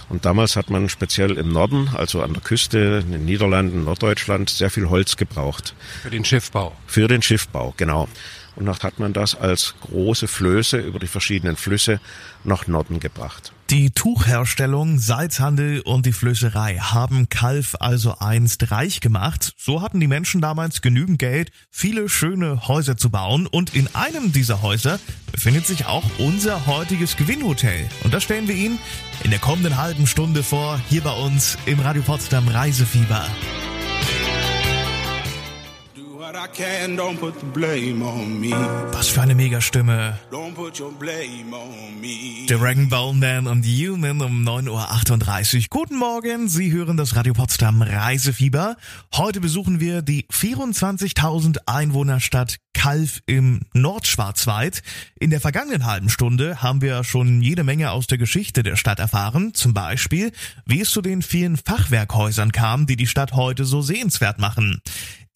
Und 0.08 0.24
damals 0.24 0.54
hat 0.56 0.70
man 0.70 0.88
speziell 0.88 1.32
im 1.32 1.52
Norden, 1.52 1.90
also 1.94 2.22
an 2.22 2.32
der 2.32 2.42
Küste, 2.42 3.02
in 3.04 3.12
den 3.12 3.24
Niederlanden, 3.24 3.84
Norddeutschland, 3.84 4.50
sehr 4.50 4.70
viel 4.70 4.88
Holz 4.88 5.16
gebraucht. 5.16 5.74
Für 6.02 6.10
den 6.10 6.24
Schiffbau. 6.24 6.76
Für 6.86 7.08
den 7.08 7.22
Schiffbau, 7.22 7.74
genau. 7.76 8.08
Und 8.56 8.66
dann 8.66 8.76
hat 8.78 8.98
man 8.98 9.12
das 9.12 9.34
als 9.34 9.74
große 9.82 10.26
Flöße 10.26 10.78
über 10.78 10.98
die 10.98 11.06
verschiedenen 11.06 11.56
Flüsse 11.56 12.00
nach 12.42 12.66
Norden 12.66 13.00
gebracht. 13.00 13.52
Die 13.70 13.90
Tuchherstellung, 13.90 14.98
Salzhandel 14.98 15.80
und 15.80 16.06
die 16.06 16.12
Flößerei 16.12 16.78
haben 16.78 17.28
Kalf 17.28 17.76
also 17.80 18.18
einst 18.18 18.70
reich 18.70 19.00
gemacht. 19.00 19.52
So 19.58 19.82
hatten 19.82 20.00
die 20.00 20.06
Menschen 20.06 20.40
damals 20.40 20.80
genügend 20.80 21.18
Geld, 21.18 21.50
viele 21.70 22.08
schöne 22.08 22.68
Häuser 22.68 22.96
zu 22.96 23.10
bauen. 23.10 23.46
Und 23.46 23.74
in 23.74 23.94
einem 23.94 24.32
dieser 24.32 24.62
Häuser 24.62 25.00
befindet 25.32 25.66
sich 25.66 25.86
auch 25.86 26.04
unser 26.18 26.66
heutiges 26.66 27.16
Gewinnhotel. 27.16 27.88
Und 28.04 28.14
das 28.14 28.22
stellen 28.22 28.48
wir 28.48 28.54
Ihnen 28.54 28.78
in 29.24 29.30
der 29.30 29.40
kommenden 29.40 29.76
halben 29.76 30.06
Stunde 30.06 30.42
vor, 30.42 30.80
hier 30.88 31.02
bei 31.02 31.12
uns 31.12 31.58
im 31.66 31.80
Radio 31.80 32.02
Potsdam 32.02 32.46
Reisefieber. 32.48 33.26
Was 38.90 39.06
für 39.06 39.20
eine 39.20 39.36
Megastimme. 39.36 40.18
Dragon 42.48 42.88
Ball 42.88 43.14
Man 43.14 43.46
und 43.46 43.64
Human 43.64 44.20
um 44.20 44.42
9.38 44.42 45.56
Uhr. 45.56 45.64
Guten 45.70 45.96
Morgen, 45.96 46.48
Sie 46.48 46.72
hören 46.72 46.96
das 46.96 47.14
Radio 47.14 47.32
Potsdam 47.32 47.80
Reisefieber. 47.80 48.74
Heute 49.14 49.40
besuchen 49.40 49.78
wir 49.78 50.02
die 50.02 50.26
24.000 50.26 51.58
Einwohnerstadt 51.66 52.56
Kalf 52.74 53.20
im 53.26 53.60
Nordschwarzwald. 53.72 54.82
In 55.20 55.30
der 55.30 55.40
vergangenen 55.40 55.86
halben 55.86 56.08
Stunde 56.08 56.60
haben 56.60 56.82
wir 56.82 57.04
schon 57.04 57.40
jede 57.40 57.62
Menge 57.62 57.92
aus 57.92 58.08
der 58.08 58.18
Geschichte 58.18 58.64
der 58.64 58.74
Stadt 58.74 58.98
erfahren. 58.98 59.54
Zum 59.54 59.74
Beispiel, 59.74 60.32
wie 60.66 60.80
es 60.80 60.90
zu 60.90 61.02
den 61.02 61.22
vielen 61.22 61.56
Fachwerkhäusern 61.56 62.50
kam, 62.50 62.86
die 62.86 62.96
die 62.96 63.06
Stadt 63.06 63.32
heute 63.32 63.64
so 63.64 63.80
sehenswert 63.80 64.40
machen. 64.40 64.82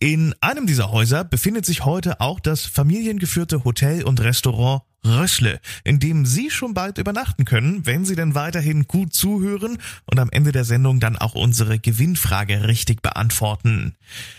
In 0.02 0.34
einem 0.40 0.66
dieser 0.66 0.90
Häuser 0.92 1.24
befindet 1.24 1.66
sich 1.66 1.84
heute 1.84 2.22
auch 2.22 2.40
das 2.40 2.64
familiengeführte 2.64 3.64
Hotel 3.64 4.02
und 4.02 4.18
Restaurant 4.22 4.80
Rössle, 5.04 5.60
in 5.84 5.98
dem 5.98 6.24
Sie 6.24 6.50
schon 6.50 6.72
bald 6.72 6.96
übernachten 6.96 7.44
können, 7.44 7.84
wenn 7.84 8.06
Sie 8.06 8.16
denn 8.16 8.34
weiterhin 8.34 8.86
gut 8.88 9.12
zuhören 9.12 9.76
und 10.06 10.18
am 10.18 10.30
Ende 10.30 10.52
der 10.52 10.64
Sendung 10.64 11.00
dann 11.00 11.18
auch 11.18 11.34
unsere 11.34 11.78
Gewinnfrage 11.78 12.66
richtig 12.66 13.02
beantworten. 13.02 13.94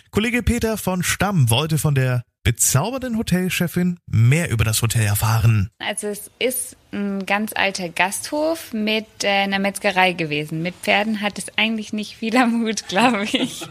Kollege 0.09 0.41
Peter 0.41 0.77
von 0.77 1.03
Stamm 1.03 1.51
wollte 1.51 1.77
von 1.77 1.93
der 1.93 2.23
bezaubernden 2.43 3.19
Hotelchefin 3.19 3.99
mehr 4.07 4.49
über 4.49 4.63
das 4.63 4.81
Hotel 4.81 5.05
erfahren. 5.05 5.69
Also 5.77 6.07
es 6.07 6.31
ist 6.39 6.75
ein 6.93 7.25
ganz 7.25 7.51
alter 7.55 7.89
Gasthof 7.89 8.73
mit 8.73 9.05
äh, 9.23 9.27
einer 9.27 9.59
Metzgerei 9.59 10.13
gewesen. 10.13 10.61
Mit 10.61 10.75
Pferden 10.75 11.21
hat 11.21 11.37
es 11.37 11.45
eigentlich 11.57 11.93
nicht 11.93 12.17
viel 12.17 12.35
am 12.35 12.61
Hut, 12.63 12.87
glaube 12.87 13.23
ich. 13.23 13.31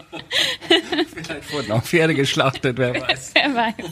Vielleicht 1.14 1.52
wurden 1.52 1.72
auch 1.72 1.82
Pferde 1.82 2.14
geschlachtet, 2.14 2.78
wer 2.78 2.94
weiß. 3.00 3.32
Wer 3.34 3.54
weiß. 3.54 3.90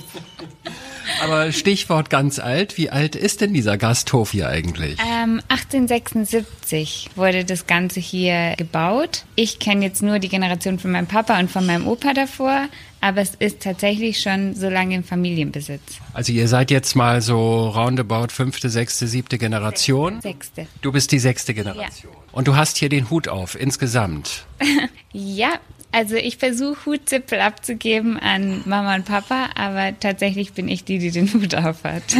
Aber 1.23 1.53
Stichwort 1.53 2.11
ganz 2.11 2.39
alt, 2.39 2.77
wie 2.77 2.91
alt 2.91 3.17
ist 3.17 3.41
denn 3.41 3.53
dieser 3.53 3.77
Gasthof 3.77 4.33
hier 4.33 4.49
eigentlich? 4.49 4.99
Ähm, 5.01 5.41
1876 5.49 7.11
wurde 7.17 7.45
das 7.45 7.67
Ganze 7.67 8.01
hier 8.01 8.55
gebaut. 8.57 9.25
Ich 9.35 9.59
kenne 9.59 9.85
jetzt 9.85 10.03
nur 10.03 10.19
die 10.19 10.29
Generation 10.29 10.79
von 10.79 10.93
meinem 10.93 11.07
Papa 11.07 11.39
und 11.39 11.51
von 11.51 11.67
meinem 11.67 11.87
Opa 11.87 12.13
davor, 12.13 12.69
aber 13.01 13.21
es 13.21 13.35
ist 13.39 13.63
tatsächlich 13.63 14.21
schon 14.21 14.55
so 14.55 14.69
lange 14.69 14.97
im 14.97 15.05
Familienbesitz. 15.05 15.99
Also 16.13 16.33
ihr 16.33 16.49
seid 16.49 16.71
jetzt 16.71 16.95
mal 16.95 17.21
so 17.23 17.69
roundabout 17.69 18.29
fünfte, 18.29 18.69
sechste, 18.69 19.07
siebte 19.07 19.18
Generation. 19.23 20.21
Sechste. 20.21 20.67
Du 20.83 20.93
bist 20.93 21.11
die 21.13 21.19
sechste 21.19 21.55
Generation. 21.55 22.13
Ja. 22.13 22.19
Und 22.33 22.47
du 22.47 22.57
hast 22.57 22.77
hier 22.77 22.89
den 22.89 23.11
Hut 23.11 23.29
auf, 23.29 23.59
insgesamt. 23.59 24.47
Ja, 25.11 25.59
also 25.91 26.17
ich 26.17 26.37
versuche 26.37 26.85
Hutzipfel 26.85 27.41
abzugeben 27.41 28.19
an 28.19 28.61
Mama 28.67 28.95
und 28.95 29.07
Papa, 29.07 29.49
aber 29.55 29.99
tatsächlich 29.99 30.53
bin 30.53 30.69
ich 30.69 30.85
die, 30.85 30.99
die 30.99 31.11
den 31.11 31.33
Hut 31.33 31.55
aufhat. 31.55 32.03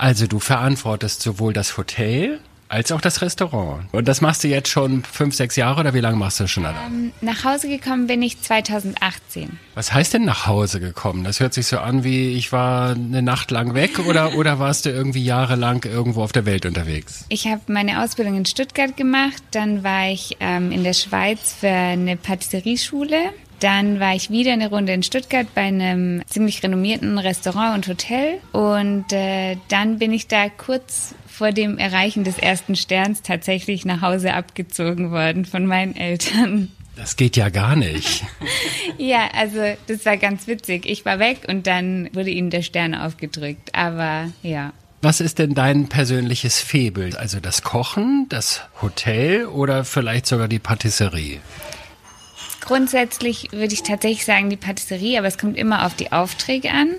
Also 0.00 0.28
du 0.28 0.38
verantwortest 0.38 1.22
sowohl 1.22 1.52
das 1.52 1.76
Hotel 1.76 2.38
als 2.68 2.92
auch 2.92 3.00
das 3.00 3.22
Restaurant. 3.22 3.84
Und 3.92 4.06
das 4.08 4.20
machst 4.20 4.44
du 4.44 4.48
jetzt 4.48 4.68
schon 4.68 5.02
fünf, 5.04 5.34
sechs 5.34 5.56
Jahre 5.56 5.80
oder 5.80 5.94
wie 5.94 6.00
lange 6.00 6.16
machst 6.16 6.40
du 6.40 6.44
das 6.44 6.50
schon 6.50 6.66
allein? 6.66 7.12
Nach 7.20 7.44
Hause 7.44 7.68
gekommen 7.68 8.06
bin 8.06 8.22
ich 8.22 8.40
2018. 8.40 9.58
Was 9.74 9.92
heißt 9.92 10.14
denn 10.14 10.24
nach 10.24 10.46
Hause 10.46 10.80
gekommen? 10.80 11.24
Das 11.24 11.40
hört 11.40 11.54
sich 11.54 11.66
so 11.66 11.78
an 11.78 12.04
wie, 12.04 12.34
ich 12.34 12.52
war 12.52 12.90
eine 12.90 13.22
Nacht 13.22 13.50
lang 13.50 13.74
weg 13.74 13.98
oder, 13.98 14.34
oder 14.36 14.58
warst 14.58 14.86
du 14.86 14.90
irgendwie 14.90 15.24
jahrelang 15.24 15.84
irgendwo 15.84 16.22
auf 16.22 16.32
der 16.32 16.46
Welt 16.46 16.66
unterwegs? 16.66 17.24
Ich 17.28 17.46
habe 17.46 17.60
meine 17.68 18.02
Ausbildung 18.02 18.36
in 18.36 18.46
Stuttgart 18.46 18.96
gemacht, 18.96 19.42
dann 19.52 19.82
war 19.82 20.08
ich 20.08 20.36
ähm, 20.40 20.72
in 20.72 20.84
der 20.84 20.94
Schweiz 20.94 21.54
für 21.58 21.68
eine 21.68 22.16
Patisserieschule. 22.16 23.32
Dann 23.60 24.00
war 24.00 24.14
ich 24.14 24.30
wieder 24.30 24.52
eine 24.52 24.70
Runde 24.70 24.92
in 24.92 25.02
Stuttgart 25.02 25.46
bei 25.54 25.62
einem 25.62 26.22
ziemlich 26.26 26.62
renommierten 26.62 27.18
Restaurant 27.18 27.76
und 27.76 27.88
Hotel. 27.88 28.38
Und 28.52 29.12
äh, 29.12 29.56
dann 29.68 29.98
bin 29.98 30.12
ich 30.12 30.28
da 30.28 30.48
kurz 30.48 31.14
vor 31.26 31.52
dem 31.52 31.78
Erreichen 31.78 32.24
des 32.24 32.38
ersten 32.38 32.74
Sterns 32.76 33.22
tatsächlich 33.22 33.84
nach 33.84 34.00
Hause 34.00 34.34
abgezogen 34.34 35.10
worden 35.10 35.44
von 35.44 35.66
meinen 35.66 35.96
Eltern. 35.96 36.72
Das 36.96 37.14
geht 37.14 37.36
ja 37.36 37.48
gar 37.48 37.76
nicht. 37.76 38.24
Ja, 39.00 39.28
also 39.32 39.60
das 39.86 40.04
war 40.04 40.16
ganz 40.16 40.48
witzig. 40.48 40.84
Ich 40.84 41.04
war 41.04 41.20
weg 41.20 41.42
und 41.46 41.68
dann 41.68 42.08
wurde 42.14 42.30
ihnen 42.30 42.50
der 42.50 42.62
Stern 42.62 42.96
aufgedrückt. 42.96 43.72
Aber 43.72 44.32
ja. 44.42 44.72
Was 45.02 45.20
ist 45.20 45.38
denn 45.38 45.54
dein 45.54 45.88
persönliches 45.88 46.58
Febel? 46.58 47.16
Also 47.16 47.38
das 47.38 47.62
Kochen, 47.62 48.26
das 48.28 48.62
Hotel 48.82 49.46
oder 49.46 49.84
vielleicht 49.84 50.26
sogar 50.26 50.48
die 50.48 50.58
Patisserie? 50.58 51.38
Grundsätzlich 52.68 53.48
würde 53.52 53.72
ich 53.72 53.82
tatsächlich 53.82 54.26
sagen 54.26 54.50
die 54.50 54.58
Patisserie, 54.58 55.16
aber 55.16 55.26
es 55.26 55.38
kommt 55.38 55.56
immer 55.56 55.86
auf 55.86 55.94
die 55.94 56.12
Aufträge 56.12 56.70
an 56.70 56.90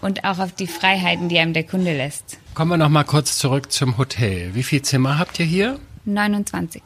und 0.00 0.22
auch 0.22 0.38
auf 0.38 0.52
die 0.52 0.68
Freiheiten, 0.68 1.28
die 1.28 1.36
einem 1.40 1.52
der 1.52 1.64
Kunde 1.64 1.96
lässt. 1.96 2.38
Kommen 2.54 2.70
wir 2.70 2.76
noch 2.76 2.88
mal 2.88 3.02
kurz 3.02 3.36
zurück 3.36 3.72
zum 3.72 3.98
Hotel. 3.98 4.54
Wie 4.54 4.62
viel 4.62 4.82
Zimmer 4.82 5.18
habt 5.18 5.40
ihr 5.40 5.44
hier? 5.44 5.80
29. 6.04 6.80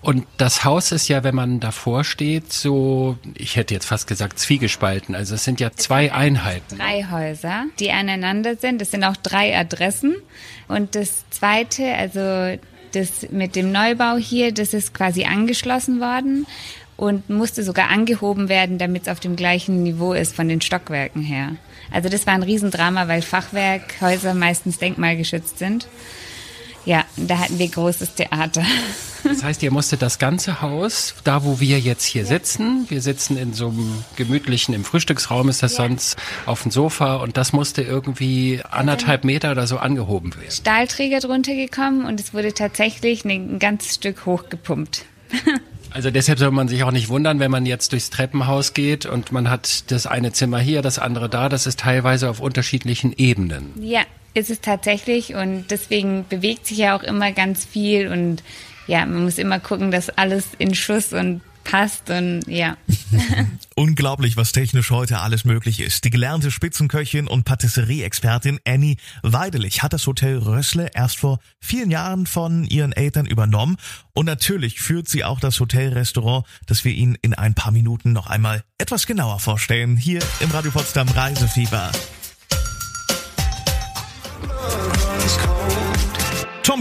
Und 0.00 0.28
das 0.36 0.64
Haus 0.64 0.92
ist 0.92 1.08
ja, 1.08 1.24
wenn 1.24 1.34
man 1.34 1.58
davor 1.58 2.04
steht, 2.04 2.52
so, 2.52 3.18
ich 3.34 3.56
hätte 3.56 3.74
jetzt 3.74 3.86
fast 3.86 4.06
gesagt, 4.06 4.38
zwiegespalten. 4.38 5.16
Also 5.16 5.34
es 5.34 5.42
sind 5.42 5.58
ja 5.58 5.72
zwei 5.72 6.12
Einheiten. 6.12 6.78
Drei 6.78 7.06
Häuser, 7.10 7.64
die 7.80 7.90
aneinander 7.90 8.54
sind. 8.54 8.80
Es 8.80 8.92
sind 8.92 9.02
auch 9.02 9.16
drei 9.16 9.58
Adressen. 9.58 10.14
Und 10.68 10.94
das 10.94 11.24
zweite, 11.30 11.92
also 11.94 12.60
das 12.92 13.28
mit 13.30 13.56
dem 13.56 13.72
Neubau 13.72 14.16
hier, 14.18 14.52
das 14.52 14.72
ist 14.72 14.94
quasi 14.94 15.24
angeschlossen 15.24 15.98
worden 15.98 16.46
und 16.96 17.28
musste 17.30 17.62
sogar 17.62 17.88
angehoben 17.88 18.48
werden, 18.48 18.78
damit 18.78 19.02
es 19.02 19.08
auf 19.08 19.20
dem 19.20 19.36
gleichen 19.36 19.82
Niveau 19.82 20.12
ist 20.12 20.34
von 20.34 20.48
den 20.48 20.60
Stockwerken 20.60 21.22
her. 21.22 21.56
Also 21.90 22.08
das 22.08 22.26
war 22.26 22.34
ein 22.34 22.42
Riesendrama, 22.42 23.08
weil 23.08 23.22
Fachwerkhäuser 23.22 24.34
meistens 24.34 24.78
denkmalgeschützt 24.78 25.58
sind. 25.58 25.88
Ja, 26.84 27.04
da 27.16 27.38
hatten 27.38 27.58
wir 27.60 27.68
großes 27.68 28.14
Theater. 28.16 28.64
Das 29.22 29.44
heißt, 29.44 29.62
ihr 29.62 29.70
musstet 29.70 30.02
das 30.02 30.18
ganze 30.18 30.62
Haus, 30.62 31.14
da 31.22 31.44
wo 31.44 31.60
wir 31.60 31.78
jetzt 31.78 32.04
hier 32.04 32.26
sitzen, 32.26 32.86
wir 32.88 33.00
sitzen 33.00 33.36
in 33.36 33.52
so 33.54 33.68
einem 33.68 34.04
gemütlichen, 34.16 34.74
im 34.74 34.82
Frühstücksraum 34.84 35.48
ist 35.48 35.62
das 35.62 35.76
Ja. 35.78 35.84
sonst, 35.84 36.16
auf 36.44 36.62
dem 36.62 36.72
Sofa 36.72 37.16
und 37.16 37.36
das 37.36 37.52
musste 37.52 37.82
irgendwie 37.82 38.60
anderthalb 38.68 39.22
Meter 39.22 39.52
oder 39.52 39.68
so 39.68 39.76
angehoben 39.78 40.34
werden. 40.34 40.50
Stahlträger 40.50 41.20
drunter 41.20 41.54
gekommen 41.54 42.04
und 42.04 42.18
es 42.18 42.34
wurde 42.34 42.52
tatsächlich 42.52 43.24
ein 43.24 43.60
ganzes 43.60 43.94
Stück 43.94 44.26
hochgepumpt. 44.26 45.04
Also 45.92 46.10
deshalb 46.10 46.38
soll 46.38 46.50
man 46.50 46.68
sich 46.68 46.84
auch 46.84 46.90
nicht 46.90 47.08
wundern, 47.08 47.38
wenn 47.38 47.50
man 47.50 47.66
jetzt 47.66 47.92
durchs 47.92 48.10
Treppenhaus 48.10 48.74
geht 48.74 49.06
und 49.06 49.32
man 49.32 49.50
hat 49.50 49.90
das 49.90 50.06
eine 50.06 50.32
Zimmer 50.32 50.58
hier, 50.58 50.82
das 50.82 50.98
andere 50.98 51.28
da, 51.28 51.48
das 51.48 51.66
ist 51.66 51.80
teilweise 51.80 52.30
auf 52.30 52.40
unterschiedlichen 52.40 53.12
Ebenen. 53.16 53.72
Ja, 53.80 54.02
ist 54.34 54.50
es 54.50 54.60
tatsächlich 54.60 55.34
und 55.34 55.66
deswegen 55.70 56.24
bewegt 56.28 56.66
sich 56.66 56.78
ja 56.78 56.96
auch 56.96 57.02
immer 57.02 57.32
ganz 57.32 57.64
viel 57.64 58.08
und 58.08 58.42
ja, 58.86 59.04
man 59.04 59.24
muss 59.24 59.38
immer 59.38 59.60
gucken, 59.60 59.90
dass 59.90 60.10
alles 60.10 60.48
in 60.58 60.74
Schuss 60.74 61.12
und 61.12 61.42
passt 61.64 62.10
und 62.10 62.42
ja. 62.46 62.76
Unglaublich, 63.76 64.36
was 64.36 64.52
technisch 64.52 64.90
heute 64.90 65.18
alles 65.20 65.44
möglich 65.44 65.80
ist. 65.80 66.04
Die 66.04 66.10
gelernte 66.10 66.50
Spitzenköchin 66.50 67.26
und 67.28 67.44
Patisserie-Expertin 67.44 68.60
Annie 68.66 68.96
Weidelich 69.22 69.82
hat 69.82 69.92
das 69.92 70.06
Hotel 70.06 70.38
Rössle 70.38 70.90
erst 70.94 71.18
vor 71.18 71.38
vielen 71.60 71.90
Jahren 71.90 72.26
von 72.26 72.64
ihren 72.64 72.92
Eltern 72.92 73.26
übernommen 73.26 73.76
und 74.14 74.26
natürlich 74.26 74.80
führt 74.80 75.08
sie 75.08 75.24
auch 75.24 75.40
das 75.40 75.58
Hotelrestaurant, 75.60 76.46
das 76.66 76.84
wir 76.84 76.92
Ihnen 76.92 77.16
in 77.22 77.34
ein 77.34 77.54
paar 77.54 77.72
Minuten 77.72 78.12
noch 78.12 78.26
einmal 78.26 78.62
etwas 78.78 79.06
genauer 79.06 79.40
vorstellen, 79.40 79.96
hier 79.96 80.20
im 80.40 80.50
Radio 80.50 80.70
Potsdam 80.70 81.08
Reisefieber. 81.08 81.90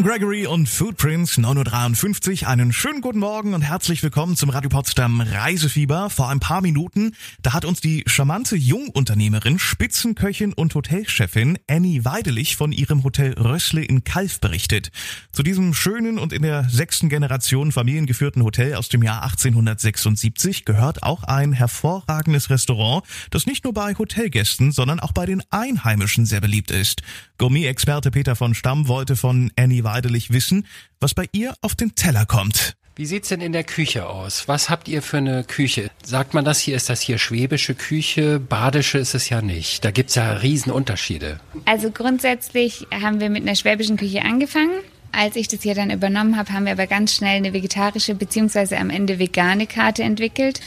Gregory 0.03 0.47
und 0.47 0.67
Footprints 0.67 1.37
9.53 1.37 2.41
Uhr. 2.41 2.47
Einen 2.47 2.73
schönen 2.73 3.01
guten 3.01 3.19
Morgen 3.19 3.53
und 3.53 3.61
herzlich 3.61 4.01
willkommen 4.01 4.35
zum 4.35 4.49
Radio 4.49 4.69
Potsdam 4.69 5.21
Reisefieber. 5.21 6.09
Vor 6.09 6.29
ein 6.29 6.39
paar 6.39 6.61
Minuten, 6.61 7.15
da 7.43 7.53
hat 7.53 7.65
uns 7.65 7.81
die 7.81 8.03
charmante 8.07 8.55
Jungunternehmerin, 8.55 9.59
Spitzenköchin 9.59 10.53
und 10.53 10.73
Hotelchefin 10.73 11.59
Annie 11.69 12.03
Weidelich 12.03 12.55
von 12.55 12.71
ihrem 12.71 13.03
Hotel 13.03 13.33
Rössle 13.33 13.83
in 13.83 14.03
Kalf 14.03 14.39
berichtet. 14.39 14.91
Zu 15.31 15.43
diesem 15.43 15.75
schönen 15.75 16.17
und 16.17 16.33
in 16.33 16.41
der 16.41 16.67
sechsten 16.67 17.07
Generation 17.07 17.71
familiengeführten 17.71 18.43
Hotel 18.43 18.75
aus 18.75 18.89
dem 18.89 19.03
Jahr 19.03 19.21
1876 19.23 20.65
gehört 20.65 21.03
auch 21.03 21.23
ein 21.23 21.53
hervorragendes 21.53 22.49
Restaurant, 22.49 23.03
das 23.29 23.45
nicht 23.45 23.65
nur 23.65 23.73
bei 23.73 23.93
Hotelgästen, 23.93 24.71
sondern 24.71 24.99
auch 24.99 25.11
bei 25.11 25.27
den 25.27 25.43
Einheimischen 25.51 26.25
sehr 26.25 26.41
beliebt 26.41 26.71
ist. 26.71 27.03
Gourmet-Experte 27.37 28.09
Peter 28.09 28.35
von 28.35 28.55
Stamm 28.55 28.87
wollte 28.87 29.15
von 29.15 29.51
Annie 29.55 29.83
Annie 29.91 30.01
Weidelich 30.01 30.31
wissen, 30.31 30.65
was 30.99 31.13
bei 31.13 31.25
ihr 31.31 31.53
auf 31.61 31.75
den 31.75 31.95
Teller 31.95 32.25
kommt. 32.25 32.73
Wie 32.95 33.05
sieht's 33.05 33.29
denn 33.29 33.41
in 33.41 33.53
der 33.53 33.63
Küche 33.63 34.07
aus? 34.07 34.47
Was 34.47 34.69
habt 34.69 34.87
ihr 34.87 35.01
für 35.01 35.17
eine 35.17 35.43
Küche? 35.43 35.89
Sagt 36.03 36.33
man 36.33 36.43
das 36.43 36.59
hier, 36.59 36.75
ist 36.75 36.89
das 36.89 37.01
hier 37.01 37.17
schwäbische 37.17 37.75
Küche? 37.75 38.39
Badische 38.39 38.97
ist 38.97 39.13
es 39.13 39.29
ja 39.29 39.41
nicht. 39.41 39.85
Da 39.85 39.91
gibt's 39.91 40.15
ja 40.15 40.33
Riesenunterschiede. 40.33 41.39
Also 41.65 41.91
grundsätzlich 41.91 42.87
haben 42.91 43.19
wir 43.19 43.29
mit 43.29 43.43
einer 43.43 43.55
schwäbischen 43.55 43.97
Küche 43.97 44.23
angefangen. 44.23 44.81
Als 45.11 45.35
ich 45.35 45.47
das 45.47 45.61
hier 45.61 45.75
dann 45.75 45.91
übernommen 45.91 46.37
habe, 46.37 46.51
haben 46.51 46.65
wir 46.65 46.71
aber 46.73 46.87
ganz 46.87 47.13
schnell 47.13 47.37
eine 47.37 47.53
vegetarische 47.53 48.15
bzw. 48.15 48.75
am 48.77 48.89
Ende 48.89 49.19
vegane 49.19 49.67
Karte 49.67 50.03
entwickelt 50.03 50.61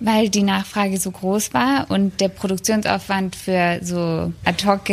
weil 0.00 0.30
die 0.30 0.42
Nachfrage 0.42 0.98
so 0.98 1.10
groß 1.10 1.54
war 1.54 1.86
und 1.90 2.20
der 2.20 2.28
Produktionsaufwand 2.28 3.36
für 3.36 3.80
so 3.82 4.32
ad 4.44 4.66
hoc, 4.66 4.88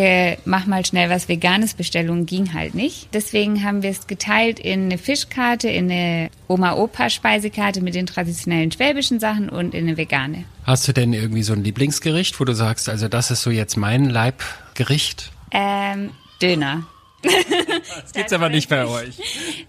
mach 0.46 0.66
mal 0.66 0.86
schnell 0.86 1.10
was 1.10 1.28
Veganes 1.30 1.74
Bestellungen 1.74 2.26
ging 2.26 2.54
halt 2.54 2.76
nicht. 2.76 3.08
Deswegen 3.14 3.64
haben 3.64 3.82
wir 3.84 3.90
es 3.90 4.08
geteilt 4.08 4.60
in 4.60 4.86
eine 4.86 4.98
Fischkarte, 4.98 5.70
in 5.70 5.90
eine 5.90 6.30
Oma-Opa-Speisekarte 6.48 7.82
mit 7.82 7.96
den 7.96 8.06
traditionellen 8.06 8.72
schwäbischen 8.72 9.20
Sachen 9.20 9.50
und 9.50 9.74
in 9.74 9.88
eine 9.88 9.98
vegane. 9.98 10.44
Hast 10.64 10.88
du 10.88 10.94
denn 10.94 11.14
irgendwie 11.14 11.44
so 11.44 11.54
ein 11.54 11.64
Lieblingsgericht, 11.64 12.40
wo 12.40 12.44
du 12.44 12.54
sagst, 12.54 12.90
also 12.90 13.08
das 13.08 13.32
ist 13.32 13.42
so 13.42 13.50
jetzt 13.50 13.78
mein 13.78 14.10
Leibgericht? 14.10 15.32
Ähm, 15.52 16.12
Döner. 16.42 16.86
Das 17.24 18.14
gibt's 18.14 18.34
aber 18.34 18.50
nicht 18.50 18.70
bei 18.70 18.86
euch. 18.86 19.18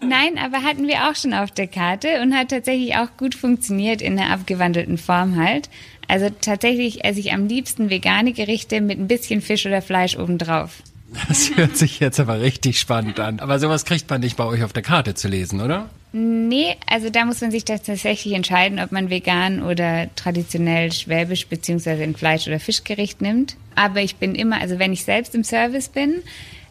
Nein, 0.00 0.38
aber 0.38 0.62
hatten 0.62 0.86
wir 0.86 1.08
auch 1.08 1.16
schon 1.16 1.34
auf 1.34 1.50
der 1.50 1.66
Karte 1.66 2.20
und 2.22 2.34
hat 2.34 2.50
tatsächlich 2.50 2.96
auch 2.96 3.08
gut 3.16 3.34
funktioniert 3.34 4.02
in 4.02 4.16
der 4.16 4.30
abgewandelten 4.30 4.98
Form 4.98 5.36
halt. 5.36 5.68
Also 6.08 6.30
tatsächlich 6.40 7.04
esse 7.04 7.20
ich 7.20 7.32
am 7.32 7.48
liebsten 7.48 7.90
vegane 7.90 8.32
Gerichte 8.32 8.80
mit 8.80 8.98
ein 8.98 9.08
bisschen 9.08 9.40
Fisch 9.40 9.66
oder 9.66 9.82
Fleisch 9.82 10.16
obendrauf. 10.16 10.82
Das 11.28 11.56
hört 11.56 11.76
sich 11.76 12.00
jetzt 12.00 12.20
aber 12.20 12.40
richtig 12.40 12.78
spannend 12.78 13.18
an. 13.18 13.40
Aber 13.40 13.58
sowas 13.58 13.84
kriegt 13.84 14.10
man 14.10 14.20
nicht 14.20 14.36
bei 14.36 14.44
euch 14.44 14.62
auf 14.62 14.74
der 14.74 14.82
Karte 14.82 15.14
zu 15.14 15.28
lesen, 15.28 15.60
oder? 15.60 15.88
Nee, 16.12 16.76
also 16.86 17.10
da 17.10 17.24
muss 17.24 17.40
man 17.40 17.50
sich 17.50 17.64
tatsächlich 17.64 18.32
entscheiden, 18.32 18.78
ob 18.78 18.92
man 18.92 19.10
vegan 19.10 19.62
oder 19.62 20.08
traditionell 20.16 20.90
schwäbisch 20.92 21.46
beziehungsweise 21.46 22.02
ein 22.02 22.16
Fleisch- 22.16 22.46
oder 22.46 22.60
Fischgericht 22.60 23.20
nimmt. 23.20 23.56
Aber 23.74 24.00
ich 24.00 24.16
bin 24.16 24.34
immer, 24.34 24.60
also 24.60 24.78
wenn 24.78 24.92
ich 24.92 25.04
selbst 25.04 25.34
im 25.34 25.44
Service 25.44 25.88
bin, 25.88 26.22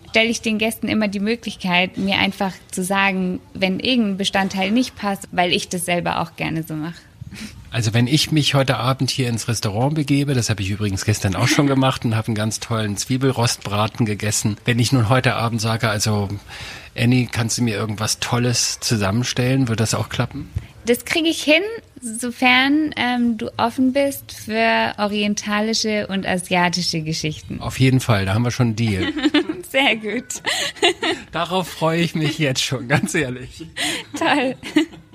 stelle 0.09 0.29
ich 0.29 0.41
den 0.41 0.57
Gästen 0.57 0.87
immer 0.87 1.07
die 1.07 1.19
Möglichkeit, 1.19 1.97
mir 1.97 2.17
einfach 2.17 2.53
zu 2.71 2.83
sagen, 2.83 3.39
wenn 3.53 3.79
irgendein 3.79 4.17
Bestandteil 4.17 4.71
nicht 4.71 4.95
passt, 4.95 5.27
weil 5.31 5.53
ich 5.53 5.69
das 5.69 5.85
selber 5.85 6.21
auch 6.21 6.35
gerne 6.35 6.63
so 6.63 6.73
mache. 6.73 6.95
Also 7.69 7.93
wenn 7.93 8.07
ich 8.07 8.31
mich 8.31 8.53
heute 8.53 8.77
Abend 8.77 9.11
hier 9.11 9.27
ins 9.27 9.47
Restaurant 9.47 9.93
begebe, 9.95 10.33
das 10.33 10.49
habe 10.49 10.61
ich 10.61 10.69
übrigens 10.69 11.05
gestern 11.05 11.35
auch 11.35 11.47
schon 11.47 11.67
gemacht 11.67 12.05
und 12.05 12.15
habe 12.15 12.27
einen 12.27 12.35
ganz 12.35 12.59
tollen 12.59 12.97
Zwiebelrostbraten 12.97 14.05
gegessen. 14.05 14.57
Wenn 14.65 14.79
ich 14.79 14.91
nun 14.91 15.09
heute 15.09 15.35
Abend 15.35 15.61
sage, 15.61 15.89
also 15.89 16.29
Annie, 16.97 17.27
kannst 17.31 17.57
du 17.57 17.63
mir 17.63 17.75
irgendwas 17.75 18.19
Tolles 18.19 18.79
zusammenstellen, 18.79 19.67
wird 19.67 19.79
das 19.79 19.93
auch 19.93 20.09
klappen? 20.09 20.49
Das 20.85 21.03
kriege 21.03 21.27
ich 21.27 21.43
hin, 21.43 21.61
sofern 22.01 22.91
ähm, 22.95 23.37
du 23.37 23.51
offen 23.57 23.91
bist 23.91 24.31
für 24.31 24.93
orientalische 24.97 26.07
und 26.07 26.25
asiatische 26.25 27.01
Geschichten. 27.01 27.59
Auf 27.59 27.79
jeden 27.79 27.99
Fall, 27.99 28.25
da 28.25 28.33
haben 28.33 28.43
wir 28.43 28.51
schon 28.51 28.67
einen 28.67 28.75
Deal. 28.77 29.11
Sehr 29.69 29.95
gut. 29.95 30.41
Darauf 31.31 31.67
freue 31.67 32.01
ich 32.01 32.15
mich 32.15 32.39
jetzt 32.39 32.63
schon, 32.63 32.87
ganz 32.87 33.13
ehrlich. 33.15 33.65
Toll. 34.17 34.55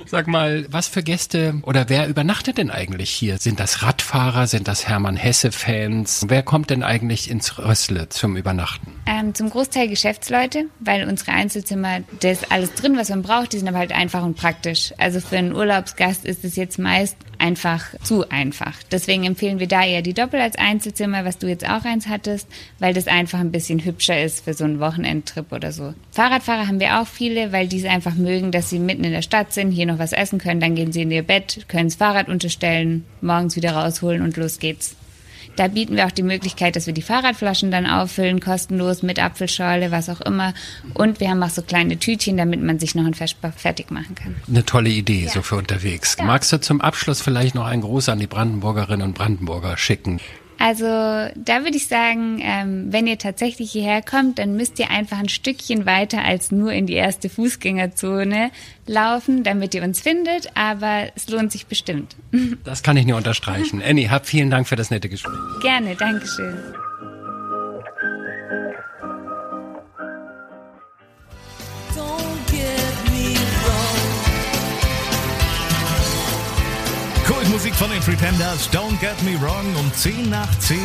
Sag 0.06 0.26
mal, 0.26 0.66
was 0.71 0.88
für 0.88 1.02
Gäste 1.02 1.54
oder 1.62 1.88
wer 1.88 2.09
übernachtet 2.09 2.59
denn 2.59 2.71
eigentlich 2.71 3.11
hier? 3.11 3.38
Sind 3.38 3.61
das 3.61 3.82
Radfahrer? 3.82 4.47
Sind 4.47 4.68
das 4.68 4.88
Hermann 4.88 5.16
Hesse-Fans? 5.16 6.26
Wer 6.28 6.42
kommt 6.42 6.71
denn 6.71 6.82
eigentlich 6.82 7.30
ins 7.30 7.59
Rössle 7.59 8.09
zum 8.09 8.37
Übernachten? 8.37 8.92
Ähm, 9.06 9.35
zum 9.35 9.50
Großteil 9.50 9.88
Geschäftsleute, 9.88 10.67
weil 10.80 11.08
unsere 11.08 11.32
Einzelzimmer, 11.32 12.00
da 12.21 12.30
ist 12.30 12.52
alles 12.52 12.75
drin, 12.75 12.97
was 12.97 13.08
man 13.08 13.23
braucht, 13.23 13.52
die 13.52 13.58
sind 13.58 13.69
aber 13.69 13.78
halt 13.78 13.93
einfach 13.93 14.23
und 14.23 14.36
praktisch. 14.36 14.93
Also 14.99 15.21
für 15.21 15.38
einen 15.38 15.54
Urlaubsgast 15.54 16.25
ist 16.25 16.45
es 16.45 16.56
jetzt 16.56 16.78
meist 16.78 17.17
einfach 17.43 17.84
zu 18.02 18.28
einfach. 18.30 18.75
Deswegen 18.91 19.25
empfehlen 19.25 19.58
wir 19.58 19.67
da 19.67 19.84
eher 19.84 20.02
die 20.02 20.15
Doppel 20.15 20.41
als 20.41 20.56
Einzelzimmer, 20.56 21.25
was 21.25 21.38
du 21.38 21.49
jetzt 21.49 21.69
auch 21.69 21.84
eins 21.84 22.06
hattest, 22.06 22.49
weil 22.78 22.95
das 22.95 23.08
einfach 23.08 23.41
ein 23.41 23.50
bisschen 23.50 23.84
hübscher 23.84 24.23
ist 24.23 24.45
für 24.45 24.54
so 24.54 24.65
einen 24.65 24.78
Wochenendtrip 24.78 25.50
oder 25.50 25.73
so. 25.73 25.93
Fahrradfahrer 26.12 26.69
haben 26.69 26.78
wir 26.78 27.00
auch 27.00 27.06
viele, 27.06 27.50
weil 27.50 27.67
die 27.67 27.80
es 27.80 27.84
einfach 27.84 28.15
mögen, 28.15 28.52
dass 28.52 28.71
sie 28.71 28.78
mitten 28.78 29.02
in 29.02 29.12
der 29.12 29.23
Stadt 29.23 29.52
sind, 29.52 29.73
hier 29.73 29.86
noch 29.86 29.92
was 29.99 30.13
essen 30.13 30.39
können, 30.39 30.61
dann 30.61 30.75
gehen 30.75 30.93
sie 30.93 31.02
in 31.02 31.11
ihr 31.11 31.23
Bett, 31.23 31.67
können 31.69 31.89
das 31.89 31.97
Fahrrad 31.97 32.28
unterstellen, 32.28 33.05
morgens 33.21 33.57
wieder 33.57 33.73
rausholen 33.73 34.23
und 34.23 34.37
los 34.37 34.59
geht's. 34.59 34.97
Da 35.57 35.69
bieten 35.69 35.97
wir 35.97 36.07
auch 36.07 36.13
die 36.13 36.23
Möglichkeit, 36.23 36.76
dass 36.76 36.87
wir 36.87 36.95
die 36.95 37.02
Fahrradflaschen 37.02 37.71
dann 37.71 37.87
auffüllen, 37.87 38.41
kostenlos 38.41 39.02
mit 39.02 39.23
Apfelschorle, 39.23 39.91
was 39.91 40.09
auch 40.09 40.21
immer. 40.23 40.55
Und 40.95 41.21
wir 41.21 41.28
haben 41.28 41.43
auch 41.43 41.50
so 41.50 41.63
kleine 41.63 41.99
Tütchen, 41.99 42.39
damit 42.39 42.63
man 42.63 42.78
sich 42.78 42.95
noch 42.95 43.05
ein 43.05 43.15
Versper 43.15 43.52
fertig 43.52 43.91
machen 43.91 44.15
kann. 44.15 44.35
Eine 44.49 44.65
tolle 44.65 44.89
Idee, 44.89 45.25
ja. 45.25 45.31
so 45.31 45.43
für 45.43 45.57
unterwegs. 45.57 46.17
Ja. 46.19 46.25
Magst 46.25 46.52
du 46.52 46.61
zum 46.61 46.81
Abschluss 46.81 47.21
vielleicht 47.21 47.55
noch 47.55 47.67
einen 47.67 47.83
Gruß 47.83 48.09
an 48.09 48.19
die 48.19 48.26
Brandenburgerinnen 48.26 49.07
und 49.07 49.15
Brandenburger 49.15 49.76
schicken? 49.76 50.21
Also 50.64 50.84
da 50.86 51.64
würde 51.64 51.76
ich 51.76 51.88
sagen, 51.88 52.38
ähm, 52.40 52.92
wenn 52.92 53.08
ihr 53.08 53.18
tatsächlich 53.18 53.72
hierher 53.72 54.00
kommt, 54.00 54.38
dann 54.38 54.54
müsst 54.54 54.78
ihr 54.78 54.90
einfach 54.90 55.18
ein 55.18 55.28
Stückchen 55.28 55.86
weiter 55.86 56.25
als 56.25 56.52
nur 56.52 56.72
in 56.72 56.86
die 56.86 56.92
erste 56.92 57.28
Fußgängerzone 57.28 58.52
laufen, 58.86 59.42
damit 59.42 59.75
ihr 59.75 59.82
uns 59.82 60.00
findet. 60.00 60.56
Aber 60.56 61.08
es 61.16 61.28
lohnt 61.28 61.50
sich 61.50 61.66
bestimmt. 61.66 62.14
Das 62.62 62.84
kann 62.84 62.96
ich 62.96 63.06
nur 63.06 63.16
unterstreichen. 63.16 63.82
Annie, 63.84 64.08
hab 64.08 64.25
vielen 64.25 64.50
Dank 64.50 64.68
für 64.68 64.76
das 64.76 64.90
nette 64.90 65.08
Gespräch. 65.08 65.34
Gerne, 65.62 65.96
Dankeschön. 65.96 66.56
Musik 77.62 77.75
von 77.76 77.90
den 77.90 78.00
Pretenders, 78.00 78.71
Don't 78.71 78.99
Get 78.99 79.23
Me 79.23 79.40
Wrong, 79.40 79.76
um 79.76 79.92
10 79.92 80.30
nach 80.30 80.58
10. 80.58 80.78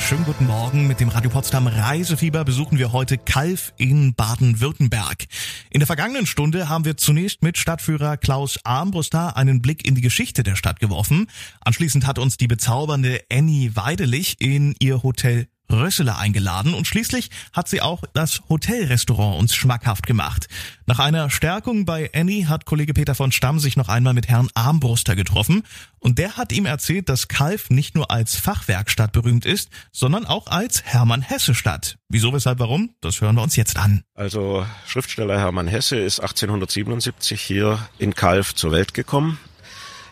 Schönen 0.00 0.24
guten 0.24 0.46
Morgen. 0.46 0.88
Mit 0.88 0.98
dem 0.98 1.08
Radio 1.08 1.30
Potsdam 1.30 1.66
Reisefieber 1.66 2.44
besuchen 2.44 2.78
wir 2.78 2.92
heute 2.92 3.18
Kalf 3.18 3.72
in 3.76 4.14
Baden-Württemberg. 4.14 5.26
In 5.70 5.80
der 5.80 5.86
vergangenen 5.86 6.26
Stunde 6.26 6.68
haben 6.68 6.84
wir 6.84 6.96
zunächst 6.96 7.42
mit 7.42 7.56
Stadtführer 7.56 8.16
Klaus 8.16 8.58
Armbruster 8.64 9.36
einen 9.36 9.62
Blick 9.62 9.86
in 9.86 9.94
die 9.94 10.00
Geschichte 10.00 10.42
der 10.42 10.56
Stadt 10.56 10.80
geworfen. 10.80 11.28
Anschließend 11.60 12.06
hat 12.06 12.18
uns 12.18 12.36
die 12.36 12.48
bezaubernde 12.48 13.20
Annie 13.30 13.76
Weidelich 13.76 14.36
in 14.40 14.74
ihr 14.80 15.02
Hotel 15.02 15.46
Rösseler 15.70 16.18
eingeladen 16.18 16.74
und 16.74 16.86
schließlich 16.86 17.30
hat 17.52 17.68
sie 17.68 17.80
auch 17.80 18.02
das 18.12 18.42
Hotelrestaurant 18.48 19.38
uns 19.38 19.54
schmackhaft 19.54 20.06
gemacht. 20.06 20.48
Nach 20.86 20.98
einer 20.98 21.30
Stärkung 21.30 21.84
bei 21.84 22.10
Annie 22.14 22.48
hat 22.48 22.66
Kollege 22.66 22.94
Peter 22.94 23.14
von 23.14 23.32
Stamm 23.32 23.58
sich 23.58 23.76
noch 23.76 23.88
einmal 23.88 24.14
mit 24.14 24.28
Herrn 24.28 24.48
Armbruster 24.54 25.16
getroffen 25.16 25.62
und 25.98 26.18
der 26.18 26.36
hat 26.36 26.52
ihm 26.52 26.66
erzählt, 26.66 27.08
dass 27.08 27.28
Kalf 27.28 27.70
nicht 27.70 27.94
nur 27.94 28.10
als 28.10 28.36
Fachwerkstatt 28.36 29.12
berühmt 29.12 29.46
ist, 29.46 29.70
sondern 29.90 30.26
auch 30.26 30.46
als 30.48 30.84
Hermann-Hesse-Stadt. 30.84 31.96
Wieso, 32.08 32.32
weshalb, 32.32 32.58
warum? 32.58 32.90
Das 33.00 33.20
hören 33.20 33.36
wir 33.36 33.42
uns 33.42 33.56
jetzt 33.56 33.78
an. 33.78 34.02
Also 34.14 34.66
Schriftsteller 34.86 35.38
Hermann 35.38 35.66
Hesse 35.66 35.96
ist 35.96 36.20
1877 36.20 37.40
hier 37.40 37.78
in 37.98 38.14
Kalf 38.14 38.54
zur 38.54 38.72
Welt 38.72 38.94
gekommen. 38.94 39.38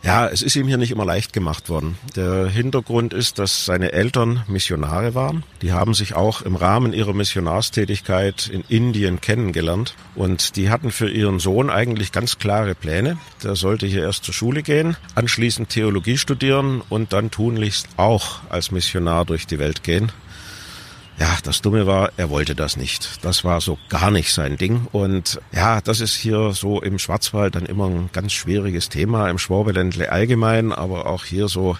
Ja, 0.02 0.26
es 0.26 0.42
ist 0.42 0.56
ihm 0.56 0.66
hier 0.66 0.78
nicht 0.78 0.90
immer 0.90 1.04
leicht 1.04 1.32
gemacht 1.32 1.68
worden. 1.68 1.96
Der 2.16 2.48
Hintergrund 2.48 3.14
ist, 3.14 3.38
dass 3.38 3.64
seine 3.64 3.92
Eltern 3.92 4.42
Missionare 4.48 5.14
waren. 5.14 5.44
Die 5.62 5.72
haben 5.72 5.94
sich 5.94 6.14
auch 6.14 6.42
im 6.42 6.56
Rahmen 6.56 6.92
ihrer 6.92 7.12
Missionarstätigkeit 7.12 8.48
in 8.48 8.64
Indien 8.68 9.20
kennengelernt. 9.20 9.94
Und 10.16 10.56
die 10.56 10.70
hatten 10.70 10.90
für 10.90 11.08
ihren 11.08 11.38
Sohn 11.38 11.70
eigentlich 11.70 12.10
ganz 12.10 12.40
klare 12.40 12.74
Pläne. 12.74 13.16
Der 13.44 13.54
sollte 13.54 13.86
hier 13.86 14.02
erst 14.02 14.24
zur 14.24 14.34
Schule 14.34 14.64
gehen, 14.64 14.96
anschließend 15.14 15.68
Theologie 15.68 16.18
studieren 16.18 16.82
und 16.88 17.12
dann 17.12 17.30
tunlichst 17.30 17.86
auch 17.96 18.40
als 18.48 18.72
Missionar 18.72 19.24
durch 19.24 19.46
die 19.46 19.60
Welt 19.60 19.84
gehen. 19.84 20.10
Ja, 21.18 21.38
das 21.44 21.60
Dumme 21.62 21.86
war, 21.86 22.10
er 22.16 22.30
wollte 22.30 22.54
das 22.54 22.76
nicht. 22.76 23.24
Das 23.24 23.44
war 23.44 23.60
so 23.60 23.78
gar 23.88 24.10
nicht 24.10 24.32
sein 24.32 24.56
Ding. 24.56 24.86
Und 24.92 25.40
ja, 25.52 25.80
das 25.80 26.00
ist 26.00 26.14
hier 26.14 26.52
so 26.52 26.80
im 26.80 26.98
Schwarzwald 26.98 27.54
dann 27.54 27.66
immer 27.66 27.86
ein 27.86 28.10
ganz 28.12 28.32
schwieriges 28.32 28.88
Thema, 28.88 29.28
im 29.28 29.38
Schwabeländle 29.38 30.10
allgemein, 30.10 30.72
aber 30.72 31.06
auch 31.06 31.24
hier 31.24 31.48
so 31.48 31.76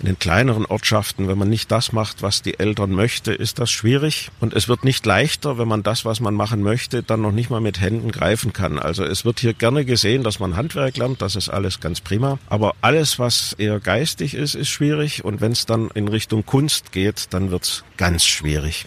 in 0.00 0.06
den 0.06 0.18
kleineren 0.18 0.66
Ortschaften, 0.66 1.28
wenn 1.28 1.38
man 1.38 1.48
nicht 1.48 1.70
das 1.70 1.92
macht, 1.92 2.22
was 2.22 2.42
die 2.42 2.58
Eltern 2.58 2.90
möchte, 2.90 3.32
ist 3.32 3.58
das 3.58 3.70
schwierig. 3.70 4.30
Und 4.40 4.54
es 4.54 4.68
wird 4.68 4.84
nicht 4.84 5.04
leichter, 5.06 5.58
wenn 5.58 5.68
man 5.68 5.82
das, 5.82 6.04
was 6.04 6.20
man 6.20 6.34
machen 6.34 6.62
möchte, 6.62 7.02
dann 7.02 7.20
noch 7.20 7.32
nicht 7.32 7.50
mal 7.50 7.60
mit 7.60 7.80
Händen 7.80 8.10
greifen 8.10 8.52
kann. 8.52 8.78
Also 8.78 9.04
es 9.04 9.24
wird 9.24 9.40
hier 9.40 9.54
gerne 9.54 9.84
gesehen, 9.84 10.22
dass 10.22 10.40
man 10.40 10.56
Handwerk 10.56 10.96
lernt, 10.96 11.22
das 11.22 11.36
ist 11.36 11.48
alles 11.48 11.80
ganz 11.80 12.00
prima. 12.00 12.38
Aber 12.48 12.74
alles, 12.80 13.18
was 13.18 13.52
eher 13.54 13.78
geistig 13.80 14.34
ist, 14.34 14.54
ist 14.54 14.68
schwierig. 14.68 15.24
Und 15.24 15.40
wenn 15.40 15.52
es 15.52 15.66
dann 15.66 15.90
in 15.94 16.08
Richtung 16.08 16.44
Kunst 16.46 16.92
geht, 16.92 17.32
dann 17.34 17.50
wird's 17.50 17.84
ganz 17.96 18.24
schwierig. 18.24 18.86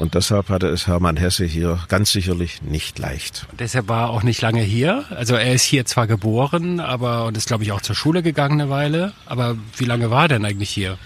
Und 0.00 0.14
deshalb 0.14 0.48
hatte 0.48 0.66
es 0.68 0.86
Hermann 0.86 1.18
Hesse 1.18 1.44
hier 1.44 1.78
ganz 1.88 2.10
sicherlich 2.10 2.62
nicht 2.62 2.98
leicht. 2.98 3.46
Und 3.50 3.60
deshalb 3.60 3.88
war 3.88 4.04
er 4.04 4.08
auch 4.08 4.22
nicht 4.22 4.40
lange 4.40 4.62
hier. 4.62 5.04
Also 5.10 5.34
er 5.34 5.52
ist 5.52 5.62
hier 5.62 5.84
zwar 5.84 6.06
geboren, 6.06 6.80
aber 6.80 7.26
und 7.26 7.36
ist 7.36 7.48
glaube 7.48 7.64
ich 7.64 7.72
auch 7.72 7.82
zur 7.82 7.94
Schule 7.94 8.22
gegangen 8.22 8.62
eine 8.62 8.70
Weile. 8.70 9.12
Aber 9.26 9.58
wie 9.76 9.84
lange 9.84 10.10
war 10.10 10.22
er 10.22 10.28
denn 10.28 10.46
eigentlich 10.46 10.70
hier? 10.70 10.96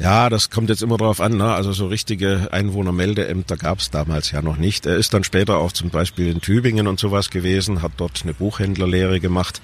Ja, 0.00 0.30
das 0.30 0.48
kommt 0.50 0.70
jetzt 0.70 0.82
immer 0.82 0.96
drauf 0.96 1.20
an. 1.20 1.36
Ne? 1.38 1.52
Also 1.52 1.72
so 1.72 1.88
richtige 1.88 2.48
Einwohnermeldeämter 2.52 3.56
gab 3.56 3.80
es 3.80 3.90
damals 3.90 4.30
ja 4.30 4.42
noch 4.42 4.56
nicht. 4.56 4.86
Er 4.86 4.96
ist 4.96 5.12
dann 5.12 5.24
später 5.24 5.56
auch 5.56 5.72
zum 5.72 5.90
Beispiel 5.90 6.28
in 6.28 6.40
Tübingen 6.40 6.86
und 6.86 7.00
sowas 7.00 7.30
gewesen, 7.30 7.82
hat 7.82 7.92
dort 7.96 8.20
eine 8.22 8.32
Buchhändlerlehre 8.32 9.18
gemacht. 9.18 9.60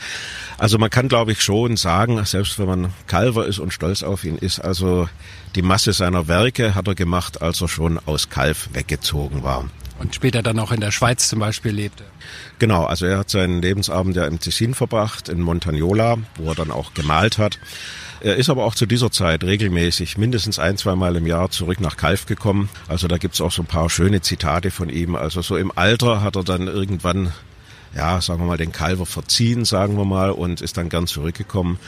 Also 0.59 0.77
man 0.79 0.91
kann, 0.91 1.09
glaube 1.09 1.33
ich, 1.33 1.41
schon 1.41 1.77
sagen, 1.77 2.25
selbst 2.25 2.59
wenn 2.59 2.67
man 2.67 2.93
Calver 3.07 3.47
ist 3.47 3.61
und 3.61 3.73
stolz 3.73 4.03
auf 4.03 4.25
ihn 4.25 4.37
ist, 4.37 4.59
also 4.59 5.09
die 5.55 5.63
Masse 5.63 5.93
seiner 5.93 6.27
Werke 6.27 6.75
hat 6.75 6.89
er 6.89 6.97
gemacht, 6.97 7.41
als 7.41 7.61
er 7.61 7.69
schon 7.69 8.01
aus 8.05 8.29
Kalf 8.29 8.71
weggezogen 8.73 9.45
war. 9.45 9.67
Und 9.99 10.15
später 10.15 10.43
dann 10.43 10.59
auch 10.59 10.73
in 10.73 10.81
der 10.81 10.91
Schweiz 10.91 11.29
zum 11.29 11.39
Beispiel 11.39 11.73
lebte. 11.73 12.05
Genau, 12.59 12.85
also 12.85 13.07
er 13.07 13.19
hat 13.19 13.31
seinen 13.31 13.63
Lebensabend 13.63 14.17
ja 14.17 14.27
im 14.27 14.41
Tessin 14.41 14.75
verbracht, 14.75 15.29
in 15.29 15.41
Montagnola, 15.41 16.19
wo 16.37 16.49
er 16.49 16.55
dann 16.55 16.71
auch 16.71 16.95
gemalt 16.95 17.39
hat. 17.39 17.59
Er 18.21 18.37
ist 18.37 18.49
aber 18.49 18.65
auch 18.65 18.75
zu 18.75 18.87
dieser 18.87 19.11
Zeit 19.11 19.45
regelmäßig 19.45 20.17
mindestens 20.17 20.59
ein, 20.59 20.77
zweimal 20.79 21.15
im 21.17 21.27
Jahr 21.27 21.51
zurück 21.51 21.81
nach 21.81 21.97
Kalf 21.97 22.27
gekommen. 22.27 22.71
Also 22.89 23.07
da 23.07 23.19
gibt's 23.19 23.41
auch 23.41 23.53
so 23.53 23.63
ein 23.63 23.67
paar 23.67 23.91
schöne 23.91 24.23
Zitate 24.23 24.71
von 24.71 24.89
ihm. 24.89 25.15
Also 25.15 25.43
so 25.43 25.57
im 25.57 25.71
Alter 25.77 26.23
hat 26.23 26.37
er 26.37 26.43
dann 26.43 26.67
irgendwann, 26.67 27.33
ja, 27.95 28.21
sagen 28.21 28.41
wir 28.41 28.47
mal, 28.47 28.57
den 28.57 28.73
Kalver 28.73 29.07
verziehen, 29.07 29.65
sagen 29.65 29.97
wir 29.97 30.07
mal, 30.07 30.31
und 30.31 30.61
ist 30.61 30.77
dann 30.77 30.89
gern 30.89 31.07
zurückgekommen. 31.07 31.79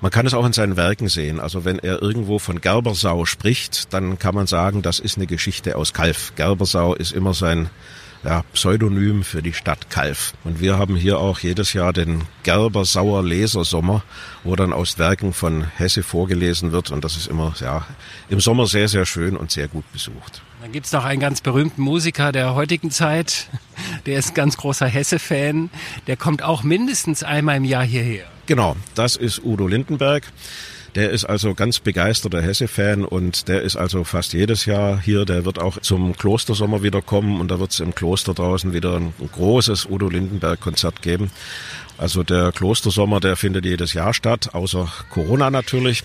Man 0.00 0.10
kann 0.10 0.26
es 0.26 0.32
auch 0.32 0.46
in 0.46 0.52
seinen 0.52 0.76
Werken 0.76 1.08
sehen. 1.08 1.40
Also 1.40 1.64
wenn 1.64 1.78
er 1.78 2.00
irgendwo 2.00 2.38
von 2.38 2.60
Gerbersau 2.60 3.26
spricht, 3.26 3.92
dann 3.92 4.18
kann 4.18 4.34
man 4.34 4.46
sagen, 4.46 4.80
das 4.80 4.98
ist 4.98 5.16
eine 5.16 5.26
Geschichte 5.26 5.76
aus 5.76 5.92
Kalf. 5.92 6.32
Gerbersau 6.36 6.94
ist 6.94 7.12
immer 7.12 7.34
sein 7.34 7.68
ja, 8.24 8.42
Pseudonym 8.52 9.24
für 9.24 9.42
die 9.42 9.52
Stadt 9.52 9.90
Kalf. 9.90 10.34
Und 10.44 10.60
wir 10.60 10.78
haben 10.78 10.96
hier 10.96 11.18
auch 11.18 11.38
jedes 11.40 11.72
Jahr 11.72 11.92
den 11.92 12.24
Gerbersauer 12.42 13.22
Lesersommer, 13.22 14.02
wo 14.44 14.56
dann 14.56 14.72
aus 14.72 14.98
Werken 14.98 15.32
von 15.32 15.64
Hesse 15.76 16.02
vorgelesen 16.02 16.72
wird. 16.72 16.90
Und 16.90 17.04
das 17.04 17.16
ist 17.16 17.28
immer 17.28 17.54
ja, 17.60 17.86
im 18.28 18.40
Sommer 18.40 18.66
sehr, 18.66 18.88
sehr 18.88 19.06
schön 19.06 19.36
und 19.36 19.50
sehr 19.50 19.68
gut 19.68 19.90
besucht. 19.92 20.42
Dann 20.62 20.72
gibt's 20.72 20.92
noch 20.92 21.04
einen 21.04 21.20
ganz 21.20 21.40
berühmten 21.40 21.80
Musiker 21.80 22.32
der 22.32 22.54
heutigen 22.54 22.90
Zeit, 22.90 23.48
der 24.06 24.18
ist 24.18 24.30
ein 24.30 24.34
ganz 24.34 24.56
großer 24.56 24.86
Hesse-Fan. 24.86 25.70
Der 26.06 26.16
kommt 26.16 26.42
auch 26.42 26.62
mindestens 26.62 27.22
einmal 27.22 27.56
im 27.56 27.64
Jahr 27.64 27.84
hierher. 27.84 28.26
Genau, 28.50 28.74
das 28.96 29.14
ist 29.14 29.44
Udo 29.44 29.68
Lindenberg. 29.68 30.24
Der 30.96 31.10
ist 31.10 31.24
also 31.24 31.54
ganz 31.54 31.78
begeisterter 31.78 32.42
Hesse-Fan 32.42 33.04
und 33.04 33.46
der 33.46 33.62
ist 33.62 33.76
also 33.76 34.02
fast 34.02 34.32
jedes 34.32 34.66
Jahr 34.66 35.00
hier. 35.00 35.24
Der 35.24 35.44
wird 35.44 35.60
auch 35.60 35.78
zum 35.78 36.16
Klostersommer 36.16 36.82
wieder 36.82 37.00
kommen 37.00 37.40
und 37.40 37.52
da 37.52 37.60
wird 37.60 37.70
es 37.70 37.78
im 37.78 37.94
Kloster 37.94 38.34
draußen 38.34 38.72
wieder 38.72 38.96
ein 38.96 39.14
großes 39.30 39.86
Udo 39.88 40.08
Lindenberg-Konzert 40.08 41.00
geben. 41.00 41.30
Also 42.00 42.22
der 42.22 42.50
Klostersommer, 42.50 43.20
der 43.20 43.36
findet 43.36 43.66
jedes 43.66 43.92
Jahr 43.92 44.14
statt, 44.14 44.54
außer 44.54 44.90
Corona 45.10 45.50
natürlich. 45.50 46.02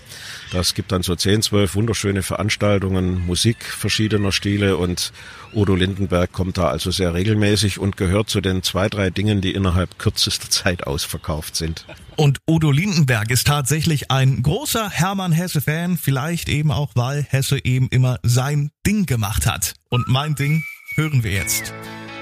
Das 0.52 0.74
gibt 0.74 0.92
dann 0.92 1.02
so 1.02 1.16
10, 1.16 1.40
12 1.40 1.74
wunderschöne 1.74 2.22
Veranstaltungen, 2.22 3.24
Musik 3.24 3.64
verschiedener 3.64 4.30
Stile 4.30 4.76
und 4.76 5.10
Udo 5.54 5.74
Lindenberg 5.74 6.32
kommt 6.32 6.58
da 6.58 6.68
also 6.68 6.90
sehr 6.90 7.14
regelmäßig 7.14 7.78
und 7.78 7.96
gehört 7.96 8.28
zu 8.28 8.42
den 8.42 8.62
zwei, 8.62 8.90
drei 8.90 9.08
Dingen, 9.08 9.40
die 9.40 9.54
innerhalb 9.54 9.98
kürzester 9.98 10.50
Zeit 10.50 10.86
ausverkauft 10.86 11.56
sind. 11.56 11.86
Und 12.16 12.40
Udo 12.46 12.70
Lindenberg 12.72 13.30
ist 13.30 13.46
tatsächlich 13.46 14.10
ein 14.10 14.42
großer 14.42 14.90
Hermann 14.90 15.32
Hesse-Fan, 15.32 15.96
vielleicht 15.96 16.50
eben 16.50 16.72
auch, 16.72 16.90
weil 16.94 17.26
Hesse 17.30 17.64
eben 17.64 17.88
immer 17.88 18.18
sein 18.22 18.70
Ding 18.86 19.06
gemacht 19.06 19.46
hat. 19.46 19.72
Und 19.88 20.08
mein 20.08 20.34
Ding 20.34 20.62
hören 20.96 21.24
wir 21.24 21.32
jetzt 21.32 21.72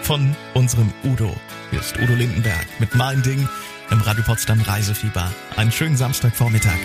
von 0.05 0.37
unserem 0.53 0.93
Udo. 1.03 1.35
Hier 1.71 1.81
ist 1.81 1.99
Udo 1.99 2.15
Lindenberg 2.15 2.67
mit 2.79 2.95
Mein 2.95 3.23
Ding 3.23 3.49
im 3.91 4.01
Radio 4.03 4.23
Potsdam 4.23 4.61
Reisefieber. 4.61 5.33
Einen 5.57 5.73
schönen 5.73 5.97
Samstagvormittag. 5.97 6.79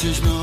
Ich 0.00 0.22
Mann 0.22 0.37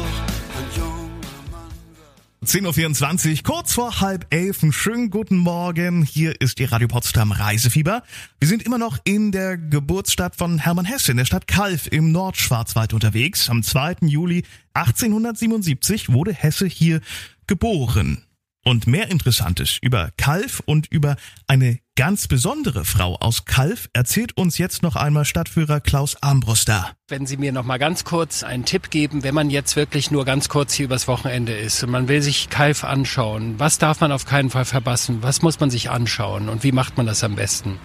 10.24 2.46 3.32
Uhr, 3.32 3.44
kurz 3.44 3.74
vor 3.74 4.02
halb 4.02 4.28
elf. 4.30 4.62
Einen 4.62 4.72
schönen 4.72 5.10
guten 5.10 5.36
Morgen. 5.36 6.04
Hier 6.04 6.40
ist 6.40 6.60
die 6.60 6.66
Radio 6.66 6.88
Potsdam 6.88 7.32
Reisefieber. 7.32 8.04
Wir 8.40 8.48
sind 8.48 8.64
immer 8.64 8.78
noch 8.78 9.00
in 9.04 9.32
der 9.32 9.58
Geburtsstadt 9.58 10.36
von 10.36 10.60
Hermann 10.60 10.86
Hesse, 10.86 11.10
in 11.10 11.18
der 11.18 11.26
Stadt 11.26 11.48
Kalf 11.48 11.88
im 11.88 12.12
Nordschwarzwald 12.12 12.94
unterwegs. 12.94 13.50
Am 13.50 13.64
2. 13.64 13.96
Juli 14.02 14.44
1877 14.76 16.14
wurde 16.14 16.34
Hesse 16.34 16.68
hier 16.68 17.02
geboren. 17.48 18.25
Und 18.68 18.88
mehr 18.88 19.12
Interessantes 19.12 19.78
über 19.80 20.10
Kalf 20.18 20.60
und 20.66 20.88
über 20.92 21.18
eine 21.46 21.78
ganz 21.96 22.28
besondere 22.28 22.84
Frau 22.84 23.16
aus 23.18 23.46
Kalf 23.46 23.90
erzählt 23.94 24.36
uns 24.38 24.58
jetzt 24.58 24.82
noch 24.82 24.96
einmal 24.96 25.24
Stadtführer 25.24 25.80
Klaus 25.80 26.16
Armbruster. 26.24 26.90
Wenn 27.08 27.28
Sie 27.28 27.38
mir 27.38 27.52
noch 27.52 27.64
mal 27.64 27.78
ganz 27.78 28.06
kurz 28.06 28.42
einen 28.42 28.66
Tipp 28.66 28.90
geben, 28.90 29.22
wenn 29.22 29.36
man 29.36 29.52
jetzt 29.52 29.76
wirklich 29.76 30.10
nur 30.10 30.26
ganz 30.26 30.50
kurz 30.50 30.74
hier 30.74 30.86
übers 30.86 31.08
Wochenende 31.08 31.54
ist 31.54 31.84
und 31.84 31.92
man 31.92 32.08
will 32.08 32.24
sich 32.24 32.50
Kalf 32.50 32.84
anschauen, 32.84 33.60
was 33.60 33.78
darf 33.78 34.02
man 34.02 34.12
auf 34.12 34.26
keinen 34.26 34.50
Fall 34.50 34.66
verpassen? 34.66 35.22
Was 35.22 35.44
muss 35.44 35.60
man 35.60 35.70
sich 35.70 35.92
anschauen 35.92 36.50
und 36.50 36.64
wie 36.64 36.72
macht 36.72 36.98
man 36.98 37.06
das 37.06 37.24
am 37.24 37.36
besten? 37.36 37.78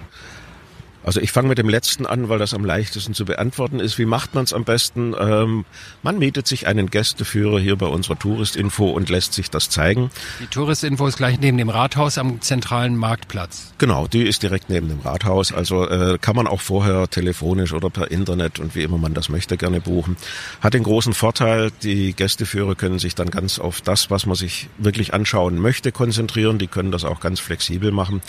Also 1.02 1.20
ich 1.20 1.32
fange 1.32 1.48
mit 1.48 1.58
dem 1.58 1.68
letzten 1.68 2.06
an, 2.06 2.28
weil 2.28 2.38
das 2.38 2.52
am 2.52 2.64
leichtesten 2.64 3.14
zu 3.14 3.24
beantworten 3.24 3.80
ist. 3.80 3.98
Wie 3.98 4.04
macht 4.04 4.34
man 4.34 4.44
es 4.44 4.52
am 4.52 4.64
besten? 4.64 5.14
Ähm, 5.18 5.64
man 6.02 6.18
mietet 6.18 6.46
sich 6.46 6.66
einen 6.66 6.90
Gästeführer 6.90 7.58
hier 7.58 7.76
bei 7.76 7.86
unserer 7.86 8.18
Touristinfo 8.18 8.90
und 8.90 9.08
lässt 9.08 9.32
sich 9.32 9.50
das 9.50 9.70
zeigen. 9.70 10.10
Die 10.40 10.46
Touristinfo 10.46 11.06
ist 11.06 11.16
gleich 11.16 11.40
neben 11.40 11.56
dem 11.56 11.70
Rathaus 11.70 12.18
am 12.18 12.40
zentralen 12.42 12.96
Marktplatz. 12.96 13.72
Genau, 13.78 14.06
die 14.06 14.22
ist 14.22 14.42
direkt 14.42 14.68
neben 14.68 14.88
dem 14.88 15.00
Rathaus. 15.00 15.52
Also 15.52 15.88
äh, 15.88 16.18
kann 16.20 16.36
man 16.36 16.46
auch 16.46 16.60
vorher 16.60 17.08
telefonisch 17.08 17.72
oder 17.72 17.88
per 17.88 18.10
Internet 18.10 18.58
und 18.58 18.74
wie 18.74 18.82
immer 18.82 18.98
man 18.98 19.14
das 19.14 19.30
möchte 19.30 19.56
gerne 19.56 19.80
buchen. 19.80 20.16
Hat 20.60 20.74
den 20.74 20.82
großen 20.82 21.14
Vorteil, 21.14 21.70
die 21.82 22.12
Gästeführer 22.12 22.74
können 22.74 22.98
sich 22.98 23.14
dann 23.14 23.30
ganz 23.30 23.58
auf 23.58 23.80
das, 23.80 24.10
was 24.10 24.26
man 24.26 24.36
sich 24.36 24.68
wirklich 24.76 25.14
anschauen 25.14 25.58
möchte, 25.58 25.92
konzentrieren. 25.92 26.58
Die 26.58 26.66
können 26.66 26.92
das 26.92 27.04
auch 27.04 27.20
ganz 27.20 27.40
flexibel 27.40 27.90
machen. 27.90 28.20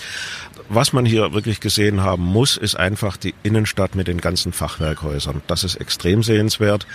Was 0.73 0.93
man 0.93 1.05
hier 1.05 1.33
wirklich 1.33 1.59
gesehen 1.59 1.99
haben 1.99 2.23
muss, 2.23 2.55
ist 2.55 2.75
einfach 2.75 3.17
die 3.17 3.35
Innenstadt 3.43 3.93
mit 3.93 4.07
den 4.07 4.21
ganzen 4.21 4.53
Fachwerkhäusern. 4.53 5.41
Das 5.45 5.65
ist 5.65 5.75
extrem 5.75 6.23
sehenswert. 6.23 6.87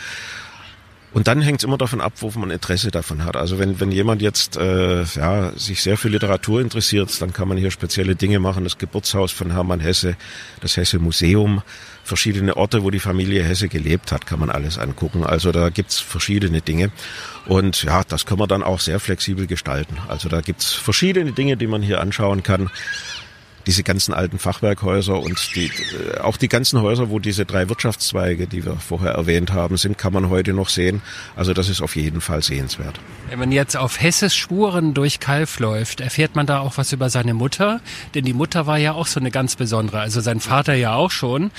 Und 1.12 1.28
dann 1.28 1.42
hängt 1.42 1.60
es 1.60 1.64
immer 1.64 1.76
davon 1.76 2.00
ab, 2.00 2.14
wo 2.20 2.30
man 2.38 2.50
Interesse 2.50 2.90
davon 2.90 3.22
hat. 3.26 3.36
Also 3.36 3.58
wenn, 3.58 3.78
wenn 3.78 3.92
jemand 3.92 4.22
jetzt 4.22 4.56
äh, 4.56 5.02
ja, 5.02 5.52
sich 5.56 5.82
sehr 5.82 5.98
für 5.98 6.08
Literatur 6.08 6.62
interessiert, 6.62 7.20
dann 7.20 7.34
kann 7.34 7.48
man 7.48 7.58
hier 7.58 7.70
spezielle 7.70 8.16
Dinge 8.16 8.38
machen. 8.38 8.64
Das 8.64 8.78
Geburtshaus 8.78 9.30
von 9.30 9.52
Hermann 9.52 9.80
Hesse, 9.80 10.16
das 10.62 10.78
Hesse 10.78 10.98
Museum, 10.98 11.60
verschiedene 12.02 12.56
Orte, 12.56 12.82
wo 12.82 12.90
die 12.90 12.98
Familie 12.98 13.44
Hesse 13.44 13.68
gelebt 13.68 14.10
hat, 14.10 14.26
kann 14.26 14.40
man 14.40 14.48
alles 14.48 14.78
angucken. 14.78 15.22
Also 15.22 15.52
da 15.52 15.68
gibt's 15.68 16.00
verschiedene 16.00 16.62
Dinge. 16.62 16.90
Und 17.44 17.82
ja, 17.82 18.04
das 18.04 18.24
kann 18.24 18.38
man 18.38 18.48
dann 18.48 18.62
auch 18.62 18.80
sehr 18.80 19.00
flexibel 19.00 19.46
gestalten. 19.46 19.98
Also 20.08 20.30
da 20.30 20.40
gibt's 20.40 20.72
verschiedene 20.72 21.32
Dinge, 21.32 21.58
die 21.58 21.66
man 21.66 21.82
hier 21.82 22.00
anschauen 22.00 22.42
kann. 22.42 22.70
Diese 23.66 23.82
ganzen 23.82 24.14
alten 24.14 24.38
Fachwerkhäuser 24.38 25.18
und 25.18 25.54
die, 25.56 25.66
äh, 25.66 26.20
auch 26.20 26.36
die 26.36 26.48
ganzen 26.48 26.80
Häuser, 26.80 27.10
wo 27.10 27.18
diese 27.18 27.44
drei 27.44 27.68
Wirtschaftszweige, 27.68 28.46
die 28.46 28.64
wir 28.64 28.76
vorher 28.76 29.12
erwähnt 29.12 29.52
haben, 29.52 29.76
sind, 29.76 29.98
kann 29.98 30.12
man 30.12 30.30
heute 30.30 30.52
noch 30.52 30.68
sehen. 30.68 31.02
Also 31.34 31.52
das 31.52 31.68
ist 31.68 31.82
auf 31.82 31.96
jeden 31.96 32.20
Fall 32.20 32.42
sehenswert. 32.42 33.00
Wenn 33.28 33.38
man 33.40 33.52
jetzt 33.52 33.76
auf 33.76 34.00
Hesses 34.00 34.36
Spuren 34.36 34.94
durch 34.94 35.18
Kalf 35.18 35.58
läuft, 35.58 36.00
erfährt 36.00 36.36
man 36.36 36.46
da 36.46 36.60
auch 36.60 36.76
was 36.76 36.92
über 36.92 37.10
seine 37.10 37.34
Mutter? 37.34 37.80
Denn 38.14 38.24
die 38.24 38.32
Mutter 38.32 38.66
war 38.66 38.78
ja 38.78 38.92
auch 38.92 39.08
so 39.08 39.18
eine 39.18 39.30
ganz 39.30 39.56
besondere, 39.56 40.00
also 40.00 40.20
sein 40.20 40.40
Vater 40.40 40.74
ja 40.74 40.94
auch 40.94 41.10
schon. 41.10 41.50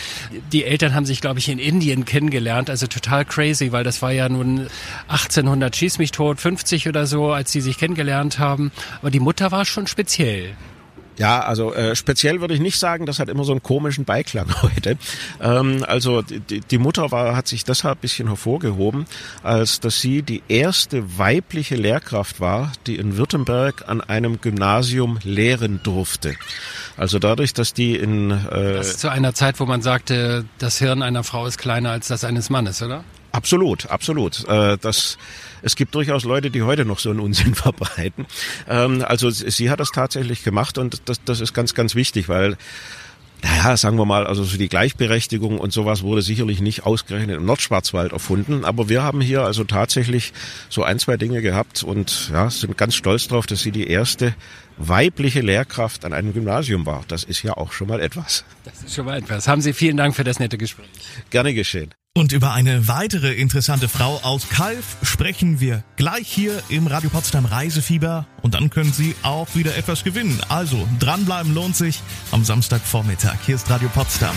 Die 0.53 0.63
Eltern 0.63 0.95
haben 0.95 1.05
sich, 1.05 1.19
glaube 1.19 1.39
ich, 1.39 1.49
in 1.49 1.59
Indien 1.59 2.05
kennengelernt, 2.05 2.69
also 2.69 2.87
total 2.87 3.25
crazy, 3.25 3.71
weil 3.71 3.83
das 3.83 4.01
war 4.01 4.11
ja 4.11 4.29
nun 4.29 4.67
1800 5.09 5.75
schieß 5.75 5.97
mich 5.97 6.11
tot, 6.11 6.39
50 6.39 6.87
oder 6.87 7.05
so, 7.05 7.31
als 7.31 7.51
sie 7.51 7.61
sich 7.61 7.77
kennengelernt 7.77 8.39
haben. 8.39 8.71
Aber 9.01 9.11
die 9.11 9.19
Mutter 9.19 9.51
war 9.51 9.65
schon 9.65 9.87
speziell. 9.87 10.55
Ja, 11.17 11.39
also 11.39 11.73
äh, 11.73 11.95
speziell 11.95 12.41
würde 12.41 12.53
ich 12.53 12.59
nicht 12.59 12.77
sagen, 12.77 13.05
das 13.05 13.19
hat 13.19 13.29
immer 13.29 13.43
so 13.43 13.51
einen 13.51 13.63
komischen 13.63 14.05
Beiklang 14.05 14.47
heute. 14.61 14.97
Ähm, 15.41 15.83
also 15.87 16.21
die, 16.21 16.61
die 16.61 16.77
Mutter 16.77 17.11
war, 17.11 17.35
hat 17.35 17.47
sich 17.47 17.63
deshalb 17.63 17.97
ein 17.97 18.01
bisschen 18.01 18.27
hervorgehoben, 18.27 19.05
als 19.43 19.79
dass 19.79 19.99
sie 19.99 20.21
die 20.21 20.43
erste 20.47 21.17
weibliche 21.17 21.75
Lehrkraft 21.75 22.39
war, 22.39 22.71
die 22.85 22.97
in 22.97 23.17
Württemberg 23.17 23.85
an 23.87 24.01
einem 24.01 24.41
Gymnasium 24.41 25.19
lehren 25.23 25.79
durfte. 25.83 26.35
Also 26.97 27.19
dadurch, 27.19 27.53
dass 27.53 27.73
die 27.73 27.95
in 27.95 28.31
äh, 28.31 28.73
Das 28.73 28.89
ist 28.89 28.99
zu 28.99 29.09
einer 29.11 29.33
Zeit, 29.33 29.59
wo 29.59 29.65
man 29.65 29.81
sagte, 29.81 30.45
das 30.59 30.77
Hirn 30.77 31.01
einer 31.01 31.23
Frau 31.23 31.45
ist 31.45 31.57
kleiner 31.57 31.91
als 31.91 32.07
das 32.07 32.23
eines 32.23 32.49
Mannes, 32.49 32.81
oder? 32.81 33.03
Absolut, 33.31 33.87
absolut. 33.87 34.47
Äh, 34.47 34.77
das, 34.79 35.17
es 35.61 35.75
gibt 35.75 35.95
durchaus 35.95 36.23
Leute, 36.23 36.51
die 36.51 36.63
heute 36.63 36.85
noch 36.85 36.99
so 36.99 37.09
einen 37.09 37.19
Unsinn 37.19 37.55
verbreiten. 37.55 38.25
Ähm, 38.67 39.03
also 39.05 39.29
sie 39.29 39.69
hat 39.69 39.79
das 39.79 39.91
tatsächlich 39.91 40.43
gemacht 40.43 40.77
und 40.77 41.01
das, 41.05 41.23
das 41.23 41.39
ist 41.39 41.53
ganz, 41.53 41.73
ganz 41.73 41.95
wichtig, 41.95 42.29
weil 42.29 42.57
naja, 43.43 43.77
sagen 43.77 43.97
wir 43.97 44.05
mal, 44.05 44.25
also 44.25 44.43
so 44.43 44.57
die 44.57 44.67
Gleichberechtigung 44.67 45.59
und 45.59 45.71
sowas 45.71 46.01
wurde 46.01 46.21
sicherlich 46.21 46.59
nicht 46.59 46.85
ausgerechnet 46.85 47.37
im 47.37 47.45
Nordschwarzwald 47.45 48.11
erfunden, 48.11 48.65
aber 48.65 48.89
wir 48.89 49.03
haben 49.03 49.21
hier 49.21 49.43
also 49.43 49.63
tatsächlich 49.63 50.33
so 50.69 50.83
ein, 50.83 50.97
zwei 50.97 51.17
Dinge 51.17 51.41
gehabt 51.41 51.83
und 51.83 52.29
ja, 52.33 52.49
sind 52.49 52.77
ganz 52.77 52.95
stolz 52.95 53.27
drauf, 53.27 53.45
dass 53.45 53.61
sie 53.61 53.71
die 53.71 53.87
erste 53.87 54.33
weibliche 54.77 55.41
Lehrkraft 55.41 56.03
an 56.05 56.13
einem 56.13 56.33
Gymnasium 56.33 56.85
war. 56.85 57.03
Das 57.07 57.23
ist 57.23 57.43
ja 57.43 57.55
auch 57.55 57.71
schon 57.73 57.87
mal 57.87 57.99
etwas. 57.99 58.43
Das 58.63 58.81
ist 58.83 58.95
schon 58.95 59.05
mal 59.05 59.17
etwas. 59.17 59.47
Haben 59.47 59.61
Sie 59.61 59.73
vielen 59.73 59.97
Dank 59.97 60.15
für 60.15 60.23
das 60.23 60.39
nette 60.39 60.57
Gespräch. 60.57 60.87
Gerne 61.29 61.53
geschehen. 61.53 61.93
Und 62.17 62.31
über 62.31 62.51
eine 62.51 62.87
weitere 62.87 63.31
interessante 63.35 63.87
Frau 63.87 64.19
aus 64.23 64.49
Kalf 64.49 64.97
sprechen 65.03 65.59
wir 65.59 65.83
gleich 65.97 66.27
hier 66.27 66.63
im 66.67 66.87
Radio 66.87 67.11
Potsdam 67.11 67.45
Reisefieber 67.45 68.25
und 68.41 68.55
dann 68.55 68.71
können 68.71 68.91
Sie 68.91 69.13
auch 69.21 69.53
wieder 69.53 69.77
etwas 69.77 70.03
gewinnen. 70.03 70.41
Also 70.49 70.87
dranbleiben 70.99 71.53
lohnt 71.53 71.75
sich 71.75 72.01
am 72.31 72.43
Samstagvormittag. 72.43 73.37
Hier 73.45 73.53
ist 73.53 73.69
Radio 73.69 73.87
Potsdam. 73.89 74.35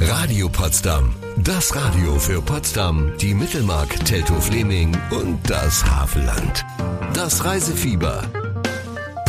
Radio 0.00 0.48
Potsdam. 0.48 1.14
Das 1.44 1.76
Radio 1.76 2.18
für 2.18 2.40
Potsdam, 2.40 3.12
die 3.20 3.34
Mittelmark, 3.34 4.02
Teltow-Fleming 4.06 4.96
und 5.10 5.38
das 5.44 5.84
Havelland. 5.84 6.64
Das 7.12 7.44
Reisefieber. 7.44 8.30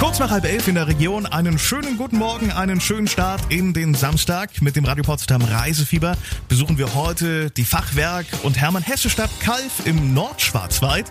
Kurz 0.01 0.17
nach 0.17 0.31
halb 0.31 0.45
elf 0.45 0.67
in 0.67 0.73
der 0.73 0.87
Region. 0.87 1.27
Einen 1.27 1.59
schönen 1.59 1.95
guten 1.95 2.17
Morgen, 2.17 2.51
einen 2.51 2.81
schönen 2.81 3.05
Start 3.05 3.39
in 3.49 3.71
den 3.71 3.93
Samstag. 3.93 4.59
Mit 4.59 4.75
dem 4.75 4.83
Radio 4.83 5.03
Potsdam 5.03 5.43
Reisefieber 5.43 6.17
besuchen 6.47 6.79
wir 6.79 6.95
heute 6.95 7.51
die 7.51 7.63
Fachwerk- 7.63 8.25
und 8.41 8.59
Hermann-Hesse-Stadt 8.59 9.29
Kalf 9.41 9.85
im 9.85 10.15
Nordschwarzwald. 10.15 11.05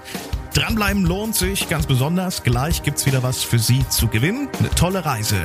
Dranbleiben 0.55 1.05
lohnt 1.05 1.37
sich 1.37 1.69
ganz 1.69 1.87
besonders. 1.87 2.43
Gleich 2.43 2.83
gibt's 2.83 3.07
wieder 3.07 3.23
was 3.23 3.45
für 3.45 3.61
Sie 3.61 3.89
zu 3.91 4.09
gewinnen. 4.09 4.49
Eine 4.59 4.71
tolle 4.71 5.05
Reise. 5.05 5.41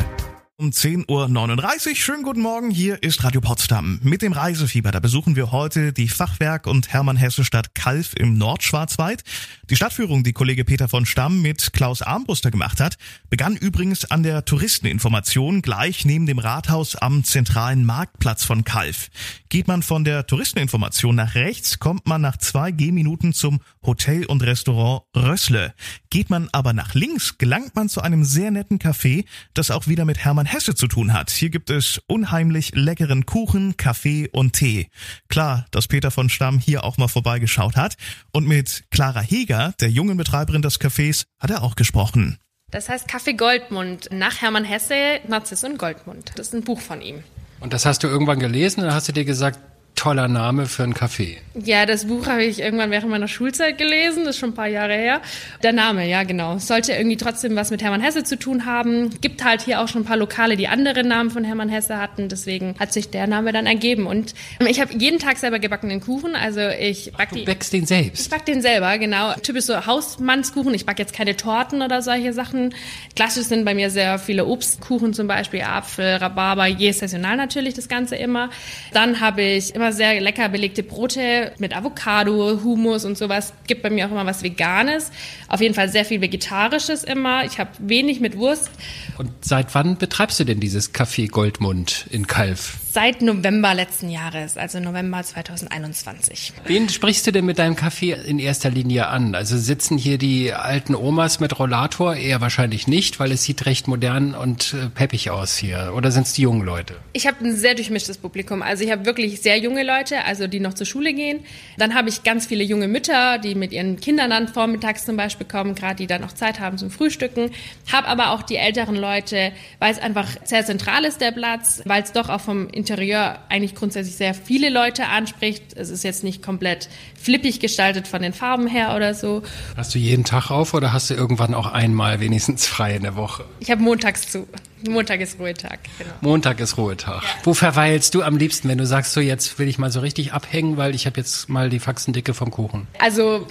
Um 0.57 0.69
10.39 0.69 1.89
Uhr. 1.89 1.95
Schönen 1.97 2.23
guten 2.23 2.39
Morgen. 2.39 2.71
Hier 2.71 3.03
ist 3.03 3.25
Radio 3.25 3.41
Potsdam. 3.41 3.99
Mit 4.03 4.21
dem 4.21 4.31
Reisefieber. 4.31 4.93
Da 4.93 5.01
besuchen 5.01 5.35
wir 5.35 5.51
heute 5.51 5.91
die 5.91 6.07
Fachwerk- 6.07 6.65
und 6.65 6.93
Hermann-Hesse-Stadt 6.93 7.75
Kalf 7.75 8.13
im 8.15 8.37
Nordschwarzwald. 8.37 9.25
Die 9.69 9.75
Stadtführung, 9.75 10.23
die 10.23 10.31
Kollege 10.31 10.63
Peter 10.63 10.87
von 10.87 11.05
Stamm 11.05 11.41
mit 11.41 11.73
Klaus 11.73 12.01
Armbruster 12.01 12.51
gemacht 12.51 12.79
hat, 12.79 12.95
begann 13.29 13.57
übrigens 13.57 14.09
an 14.09 14.23
der 14.23 14.45
Touristeninformation 14.45 15.61
gleich 15.61 16.05
neben 16.05 16.25
dem 16.25 16.39
Rathaus 16.39 16.95
am 16.95 17.25
zentralen 17.25 17.83
Marktplatz 17.83 18.45
von 18.45 18.63
Kalf. 18.63 19.09
Geht 19.49 19.67
man 19.67 19.83
von 19.83 20.05
der 20.05 20.25
Touristeninformation 20.25 21.15
nach 21.15 21.35
rechts, 21.35 21.79
kommt 21.79 22.07
man 22.07 22.21
nach 22.21 22.37
zwei 22.37 22.71
Gehminuten 22.71 23.33
zum 23.33 23.59
Hotel 23.85 24.25
und 24.25 24.41
Restaurant 24.41 25.03
Rössle. 25.17 25.73
Geht 26.09 26.29
man 26.29 26.47
aber 26.53 26.71
nach 26.71 26.93
links, 26.93 27.37
gelangt 27.37 27.75
man 27.75 27.89
zu 27.89 27.99
einem 27.99 28.23
sehr 28.23 28.51
netten 28.51 28.79
Café, 28.79 29.25
das 29.53 29.69
auch 29.69 29.87
wieder 29.87 30.05
mit 30.05 30.19
Hermann 30.19 30.44
Hesse 30.45 30.75
zu 30.75 30.87
tun 30.87 31.13
hat. 31.13 31.29
Hier 31.29 31.49
gibt 31.49 31.69
es 31.69 32.01
unheimlich 32.07 32.73
leckeren 32.75 33.25
Kuchen, 33.25 33.77
Kaffee 33.77 34.29
und 34.31 34.53
Tee. 34.53 34.89
Klar, 35.29 35.65
dass 35.71 35.87
Peter 35.87 36.11
von 36.11 36.29
Stamm 36.29 36.59
hier 36.59 36.83
auch 36.83 36.97
mal 36.97 37.07
vorbeigeschaut 37.07 37.75
hat. 37.75 37.95
Und 38.31 38.47
mit 38.47 38.85
Clara 38.91 39.21
Heger, 39.21 39.73
der 39.79 39.89
jungen 39.89 40.17
Betreiberin 40.17 40.61
des 40.61 40.79
Cafés, 40.79 41.25
hat 41.39 41.49
er 41.49 41.63
auch 41.63 41.75
gesprochen. 41.75 42.37
Das 42.71 42.89
heißt 42.89 43.07
Kaffee 43.07 43.33
Goldmund 43.33 44.09
nach 44.11 44.41
Hermann 44.41 44.65
Hesse, 44.65 45.19
Narziss 45.27 45.63
und 45.63 45.77
Goldmund. 45.77 46.31
Das 46.35 46.47
ist 46.47 46.53
ein 46.53 46.63
Buch 46.63 46.81
von 46.81 47.01
ihm. 47.01 47.23
Und 47.59 47.73
das 47.73 47.85
hast 47.85 48.03
du 48.03 48.07
irgendwann 48.07 48.39
gelesen 48.39 48.81
und 48.81 48.87
dann 48.87 48.95
hast 48.95 49.07
du 49.07 49.13
dir 49.13 49.25
gesagt, 49.25 49.59
toller 49.95 50.27
Name 50.27 50.65
für 50.65 50.83
ein 50.83 50.93
Café. 50.93 51.37
Ja, 51.63 51.85
das 51.85 52.05
Buch 52.05 52.27
habe 52.27 52.43
ich 52.43 52.59
irgendwann 52.59 52.91
während 52.91 53.09
meiner 53.09 53.29
Schulzeit 53.29 53.77
gelesen, 53.77 54.25
das 54.25 54.35
ist 54.35 54.39
schon 54.41 54.49
ein 54.49 54.55
paar 54.55 54.67
Jahre 54.67 54.93
her. 54.93 55.21
Der 55.63 55.71
Name, 55.71 56.05
ja 56.07 56.23
genau. 56.23 56.57
Sollte 56.57 56.91
irgendwie 56.91 57.15
trotzdem 57.15 57.55
was 57.55 57.71
mit 57.71 57.81
Hermann 57.81 58.01
Hesse 58.01 58.25
zu 58.25 58.37
tun 58.37 58.65
haben. 58.65 59.09
Gibt 59.21 59.43
halt 59.45 59.61
hier 59.61 59.79
auch 59.81 59.87
schon 59.87 60.01
ein 60.01 60.05
paar 60.05 60.17
Lokale, 60.17 60.57
die 60.57 60.67
andere 60.67 61.03
Namen 61.05 61.29
von 61.31 61.45
Hermann 61.45 61.69
Hesse 61.69 61.97
hatten. 61.97 62.27
Deswegen 62.27 62.75
hat 62.77 62.91
sich 62.91 63.09
der 63.09 63.25
Name 63.27 63.53
dann 63.53 63.67
ergeben. 63.67 64.05
Und 64.05 64.33
ich 64.67 64.81
habe 64.81 64.93
jeden 64.97 65.17
Tag 65.17 65.37
selber 65.37 65.59
gebackenen 65.59 66.01
Kuchen. 66.01 66.35
Also 66.35 66.59
ich 66.59 67.13
back 67.13 67.29
Du 67.29 67.35
die. 67.35 67.47
wächst 67.47 67.71
den 67.71 67.83
Ich 67.83 67.87
selbst. 67.87 68.29
back 68.29 68.45
den 68.45 68.61
selber, 68.61 68.97
genau. 68.97 69.33
Typisch 69.41 69.63
so 69.65 69.85
Hausmannskuchen. 69.85 70.73
Ich 70.73 70.85
back 70.85 70.99
jetzt 70.99 71.13
keine 71.13 71.37
Torten 71.37 71.81
oder 71.81 72.01
solche 72.01 72.33
Sachen. 72.33 72.75
Klassisch 73.15 73.45
sind 73.45 73.63
bei 73.63 73.73
mir 73.73 73.89
sehr 73.89 74.19
viele 74.19 74.45
Obstkuchen, 74.45 75.13
zum 75.13 75.27
Beispiel 75.27 75.61
Apfel, 75.61 76.15
Rhabarber, 76.17 76.65
je 76.67 76.91
saisonal 76.91 77.37
natürlich 77.37 77.73
das 77.75 77.87
Ganze 77.87 78.17
immer. 78.17 78.49
Dann 78.91 79.21
habe 79.21 79.41
ich 79.41 79.73
immer 79.73 79.84
sehr 79.91 80.19
lecker 80.21 80.49
belegte 80.49 80.83
Brote 80.83 81.53
mit 81.57 81.75
Avocado, 81.75 82.61
Hummus 82.63 83.05
und 83.05 83.17
sowas. 83.17 83.53
Gibt 83.67 83.81
bei 83.81 83.89
mir 83.89 84.07
auch 84.07 84.11
immer 84.11 84.25
was 84.25 84.43
Veganes. 84.43 85.11
Auf 85.47 85.61
jeden 85.61 85.73
Fall 85.73 85.89
sehr 85.89 86.05
viel 86.05 86.21
Vegetarisches 86.21 87.03
immer. 87.03 87.45
Ich 87.45 87.59
habe 87.59 87.71
wenig 87.79 88.19
mit 88.19 88.37
Wurst. 88.37 88.69
Und 89.17 89.31
seit 89.41 89.75
wann 89.75 89.97
betreibst 89.97 90.39
du 90.39 90.43
denn 90.43 90.59
dieses 90.59 90.93
Café 90.93 91.29
Goldmund 91.29 92.05
in 92.09 92.27
Kalf? 92.27 92.77
Seit 92.95 93.21
November 93.21 93.73
letzten 93.73 94.09
Jahres, 94.09 94.55
also 94.55 94.79
November 94.79 95.21
2021. 95.21 96.53
Wen 96.63 96.87
sprichst 96.87 97.27
du 97.27 97.33
denn 97.33 97.43
mit 97.43 97.59
deinem 97.59 97.75
Café 97.75 98.13
in 98.13 98.39
erster 98.39 98.69
Linie 98.69 99.07
an? 99.07 99.35
Also 99.35 99.57
sitzen 99.57 99.97
hier 99.97 100.17
die 100.17 100.53
alten 100.53 100.95
Omas 100.95 101.41
mit 101.41 101.59
Rollator? 101.59 102.15
Eher 102.15 102.39
wahrscheinlich 102.39 102.87
nicht, 102.87 103.19
weil 103.19 103.33
es 103.33 103.43
sieht 103.43 103.65
recht 103.65 103.89
modern 103.89 104.33
und 104.33 104.73
äh, 104.75 104.87
peppig 104.87 105.29
aus 105.29 105.57
hier. 105.57 105.91
Oder 105.93 106.09
sind 106.09 106.25
es 106.25 106.31
die 106.31 106.43
jungen 106.43 106.61
Leute? 106.61 106.95
Ich 107.11 107.27
habe 107.27 107.43
ein 107.43 107.53
sehr 107.53 107.75
durchmischtes 107.75 108.17
Publikum. 108.17 108.61
Also 108.61 108.85
ich 108.85 108.91
habe 108.91 109.05
wirklich 109.05 109.41
sehr 109.41 109.57
junge 109.57 109.83
Leute, 109.83 110.23
also 110.23 110.47
die 110.47 110.61
noch 110.61 110.73
zur 110.73 110.85
Schule 110.85 111.13
gehen. 111.13 111.41
Dann 111.77 111.95
habe 111.95 112.07
ich 112.07 112.23
ganz 112.23 112.45
viele 112.45 112.63
junge 112.63 112.87
Mütter, 112.87 113.39
die 113.39 113.55
mit 113.55 113.73
ihren 113.73 113.99
Kindern 113.99 114.29
dann 114.29 114.47
vormittags 114.47 115.03
zum 115.03 115.17
Beispiel 115.17 115.45
kommen, 115.45 115.75
gerade 115.75 115.97
die 115.97 116.07
dann 116.07 116.21
noch 116.21 116.31
Zeit 116.31 116.61
haben 116.61 116.77
zum 116.77 116.91
Frühstücken. 116.91 117.51
Habe 117.91 118.07
aber 118.07 118.29
auch 118.29 118.41
die 118.41 118.55
älteren 118.55 118.95
Leute, 118.95 119.51
weil 119.79 119.91
es 119.91 119.99
einfach 119.99 120.29
sehr 120.45 120.65
zentral 120.65 121.03
ist, 121.03 121.19
der 121.19 121.31
Platz, 121.31 121.81
weil 121.83 122.01
es 122.01 122.13
doch 122.13 122.29
auch 122.29 122.39
vom 122.39 122.69
Interieur 122.85 123.39
eigentlich 123.49 123.73
grundsätzlich 123.73 124.15
sehr 124.15 124.35
viele 124.35 124.69
Leute 124.69 125.07
anspricht. 125.07 125.75
Es 125.75 125.89
ist 125.89 126.03
jetzt 126.03 126.23
nicht 126.23 126.43
komplett 126.43 126.87
flippig 127.19 127.59
gestaltet 127.59 128.07
von 128.07 128.21
den 128.21 128.31
Farben 128.31 128.67
her 128.67 128.95
oder 128.95 129.15
so. 129.15 129.41
Hast 129.75 129.95
du 129.95 129.99
jeden 129.99 130.23
Tag 130.23 130.51
auf 130.51 130.75
oder 130.75 130.93
hast 130.93 131.09
du 131.09 131.15
irgendwann 131.15 131.55
auch 131.55 131.65
einmal 131.65 132.19
wenigstens 132.19 132.67
frei 132.67 132.95
in 132.95 133.01
der 133.01 133.15
Woche? 133.15 133.43
Ich 133.59 133.71
habe 133.71 133.81
montags 133.81 134.29
zu. 134.29 134.47
Montag 134.87 135.21
ist 135.21 135.39
Ruhetag, 135.39 135.79
genau. 135.97 136.11
Montag 136.21 136.59
ist 136.59 136.77
Ruhetag. 136.77 137.23
Wo 137.43 137.53
verweilst 137.53 138.13
du 138.13 138.21
am 138.21 138.37
liebsten, 138.37 138.67
wenn 138.67 138.77
du 138.77 138.85
sagst, 138.85 139.13
so 139.13 139.21
jetzt 139.21 139.57
will 139.57 139.67
ich 139.67 139.77
mal 139.77 139.89
so 139.89 140.01
richtig 140.01 140.33
abhängen, 140.33 140.77
weil 140.77 140.93
ich 140.93 141.05
habe 141.05 141.17
jetzt 141.17 141.49
mal 141.49 141.69
die 141.69 141.79
Faxendicke 141.79 142.33
vom 142.33 142.51
Kuchen? 142.51 142.87
Also 142.99 143.47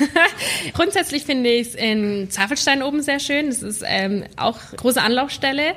grundsätzlich 0.74 1.24
finde 1.24 1.50
ich 1.50 1.68
es 1.68 1.74
in 1.74 2.30
Zafelstein 2.30 2.82
oben 2.82 3.02
sehr 3.02 3.18
schön. 3.18 3.48
Das 3.48 3.62
ist 3.62 3.82
ähm, 3.84 4.24
auch 4.36 4.58
große 4.76 5.02
Anlaufstelle. 5.02 5.74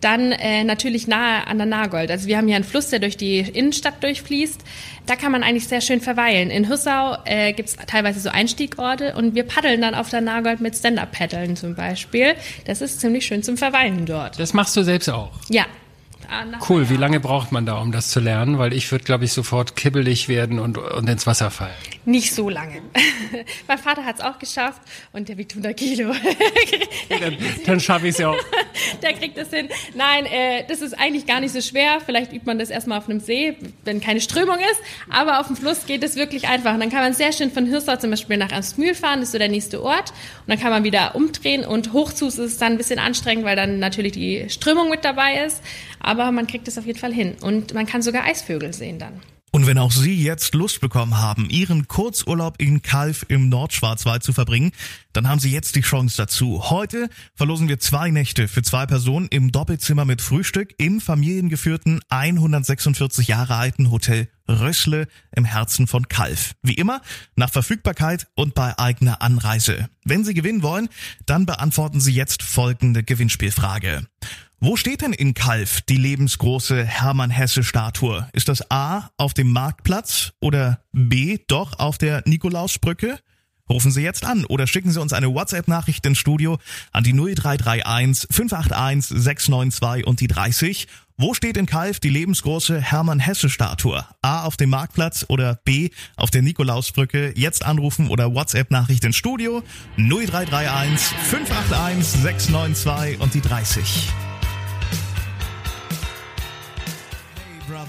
Dann 0.00 0.32
äh, 0.32 0.64
natürlich 0.64 1.06
nahe 1.08 1.46
an 1.46 1.58
der 1.58 1.66
Nagold. 1.66 2.10
Also 2.10 2.26
wir 2.26 2.38
haben 2.38 2.46
hier 2.46 2.56
einen 2.56 2.64
Fluss, 2.64 2.88
der 2.88 3.00
durch 3.00 3.16
die 3.16 3.40
Innenstadt 3.40 4.02
durchfließt. 4.02 4.60
Da 5.06 5.16
kann 5.16 5.32
man 5.32 5.42
eigentlich 5.42 5.66
sehr 5.66 5.80
schön 5.80 6.00
verweilen. 6.00 6.50
In 6.50 6.68
Hüssau 6.68 7.16
äh, 7.24 7.52
gibt 7.52 7.68
es 7.70 7.76
teilweise 7.86 8.20
so 8.20 8.28
Einstiegorte 8.28 9.14
und 9.16 9.34
wir 9.34 9.44
paddeln 9.44 9.80
dann 9.80 9.94
auf 9.94 10.10
der 10.10 10.20
Nagold 10.20 10.60
mit 10.60 10.76
Stand-Up-Paddeln 10.76 11.56
zum 11.56 11.74
Beispiel. 11.74 12.34
Das 12.66 12.80
ist 12.80 13.00
ziemlich 13.00 13.26
schön 13.26 13.42
zum 13.42 13.56
Verweilen 13.56 14.06
dort. 14.06 14.38
Das 14.38 14.54
machst 14.54 14.76
du 14.76 14.82
selbst 14.82 15.08
auch. 15.08 15.32
Ja. 15.48 15.66
Cool, 16.68 16.88
wie 16.88 16.96
lange 16.96 17.18
braucht 17.18 17.50
man 17.50 17.66
da, 17.66 17.78
um 17.78 17.90
das 17.90 18.10
zu 18.10 18.20
lernen? 18.20 18.58
Weil 18.58 18.72
ich 18.72 18.90
würde, 18.92 19.04
glaube 19.04 19.24
ich, 19.24 19.32
sofort 19.32 19.74
kibbelig 19.74 20.28
werden 20.28 20.60
und, 20.60 20.78
und 20.78 21.08
ins 21.08 21.26
Wasser 21.26 21.50
fallen. 21.50 21.72
Nicht 22.04 22.34
so 22.34 22.48
lange. 22.48 22.82
mein 23.68 23.78
Vater 23.78 24.04
hat 24.04 24.16
es 24.16 24.20
auch 24.22 24.38
geschafft 24.38 24.80
und 25.12 25.28
der 25.28 25.36
wiegt 25.38 25.52
100 25.52 25.76
Kilo. 25.76 26.12
Dann, 27.08 27.36
dann 27.66 27.80
schaffe 27.80 28.08
ich 28.08 28.14
es 28.14 28.18
ja 28.18 28.30
auch. 28.30 28.36
der 29.02 29.12
kriegt 29.14 29.36
das 29.36 29.50
hin. 29.50 29.68
Nein, 29.94 30.26
äh, 30.26 30.64
das 30.66 30.80
ist 30.80 30.98
eigentlich 30.98 31.26
gar 31.26 31.40
nicht 31.40 31.52
so 31.52 31.60
schwer. 31.60 32.00
Vielleicht 32.04 32.32
übt 32.32 32.46
man 32.46 32.58
das 32.58 32.70
erstmal 32.70 32.98
auf 32.98 33.08
einem 33.08 33.20
See, 33.20 33.56
wenn 33.84 34.00
keine 34.00 34.20
Strömung 34.20 34.56
ist. 34.58 34.80
Aber 35.08 35.40
auf 35.40 35.46
dem 35.46 35.56
Fluss 35.56 35.86
geht 35.86 36.02
es 36.02 36.16
wirklich 36.16 36.48
einfach. 36.48 36.74
Und 36.74 36.80
dann 36.80 36.90
kann 36.90 37.00
man 37.00 37.12
sehr 37.12 37.32
schön 37.32 37.50
von 37.50 37.66
Hirsau 37.66 37.96
zum 37.96 38.10
Beispiel 38.10 38.36
nach 38.36 38.52
Ernstmühl 38.52 38.94
fahren, 38.94 39.20
das 39.20 39.28
ist 39.28 39.32
so 39.32 39.38
der 39.38 39.48
nächste 39.48 39.82
Ort. 39.82 40.10
Und 40.10 40.48
dann 40.48 40.58
kann 40.58 40.70
man 40.70 40.84
wieder 40.84 41.14
umdrehen. 41.14 41.64
Und 41.64 41.92
hochzus 41.92 42.38
ist 42.38 42.52
es 42.52 42.58
dann 42.58 42.72
ein 42.72 42.78
bisschen 42.78 42.98
anstrengend, 42.98 43.44
weil 43.44 43.56
dann 43.56 43.78
natürlich 43.78 44.12
die 44.12 44.48
Strömung 44.48 44.88
mit 44.90 45.04
dabei 45.04 45.44
ist. 45.44 45.62
Aber 46.00 46.32
man 46.32 46.46
kriegt 46.46 46.68
es 46.68 46.78
auf 46.78 46.86
jeden 46.86 46.98
Fall 46.98 47.12
hin. 47.12 47.36
Und 47.40 47.74
man 47.74 47.86
kann 47.86 48.02
sogar 48.02 48.24
Eisvögel 48.24 48.72
sehen 48.72 48.98
dann. 48.98 49.20
Und 49.52 49.66
wenn 49.66 49.78
auch 49.78 49.90
Sie 49.90 50.22
jetzt 50.22 50.54
Lust 50.54 50.80
bekommen 50.80 51.18
haben, 51.18 51.50
Ihren 51.50 51.88
Kurzurlaub 51.88 52.60
in 52.60 52.82
Kalf 52.82 53.24
im 53.28 53.48
Nordschwarzwald 53.48 54.22
zu 54.22 54.32
verbringen, 54.32 54.70
dann 55.12 55.28
haben 55.28 55.40
Sie 55.40 55.50
jetzt 55.50 55.74
die 55.74 55.80
Chance 55.80 56.16
dazu. 56.16 56.70
Heute 56.70 57.08
verlosen 57.34 57.68
wir 57.68 57.80
zwei 57.80 58.10
Nächte 58.10 58.46
für 58.46 58.62
zwei 58.62 58.86
Personen 58.86 59.26
im 59.28 59.50
Doppelzimmer 59.50 60.04
mit 60.04 60.22
Frühstück 60.22 60.74
im 60.78 61.00
familiengeführten 61.00 62.00
146 62.08 63.26
Jahre 63.26 63.56
alten 63.56 63.90
Hotel 63.90 64.28
Rössle 64.48 65.08
im 65.34 65.44
Herzen 65.44 65.86
von 65.86 66.08
Kalf. 66.08 66.54
Wie 66.62 66.74
immer 66.74 67.00
nach 67.36 67.50
Verfügbarkeit 67.50 68.26
und 68.34 68.54
bei 68.54 68.78
eigener 68.78 69.22
Anreise. 69.22 69.88
Wenn 70.04 70.24
Sie 70.24 70.34
gewinnen 70.34 70.62
wollen, 70.62 70.88
dann 71.26 71.46
beantworten 71.46 72.00
Sie 72.00 72.12
jetzt 72.12 72.42
folgende 72.42 73.02
Gewinnspielfrage. 73.02 74.06
Wo 74.62 74.76
steht 74.76 75.00
denn 75.00 75.14
in 75.14 75.32
Kalf 75.32 75.80
die 75.80 75.96
lebensgroße 75.96 76.84
Hermann-Hesse-Statue? 76.84 78.28
Ist 78.34 78.50
das 78.50 78.70
A 78.70 79.08
auf 79.16 79.32
dem 79.32 79.50
Marktplatz 79.50 80.32
oder 80.38 80.84
B 80.92 81.38
doch 81.48 81.78
auf 81.78 81.96
der 81.96 82.22
Nikolausbrücke? 82.26 83.18
Rufen 83.70 83.90
Sie 83.90 84.02
jetzt 84.02 84.26
an 84.26 84.44
oder 84.44 84.66
schicken 84.66 84.90
Sie 84.90 85.00
uns 85.00 85.14
eine 85.14 85.32
WhatsApp-Nachricht 85.32 86.04
ins 86.04 86.18
Studio 86.18 86.58
an 86.92 87.04
die 87.04 87.14
0331 87.14 88.26
581 88.30 89.16
692 89.18 90.06
und 90.06 90.20
die 90.20 90.26
30. 90.26 90.88
Wo 91.16 91.32
steht 91.32 91.56
in 91.56 91.64
Kalf 91.64 91.98
die 91.98 92.10
lebensgroße 92.10 92.82
Hermann-Hesse-Statue? 92.82 94.04
A 94.20 94.44
auf 94.44 94.58
dem 94.58 94.68
Marktplatz 94.68 95.24
oder 95.28 95.58
B 95.64 95.88
auf 96.16 96.30
der 96.30 96.42
Nikolausbrücke? 96.42 97.32
Jetzt 97.34 97.64
anrufen 97.64 98.08
oder 98.08 98.34
WhatsApp-Nachricht 98.34 99.04
ins 99.04 99.16
Studio 99.16 99.62
0331 99.96 101.16
581 101.16 102.20
692 102.20 103.20
und 103.20 103.32
die 103.32 103.40
30. 103.40 104.12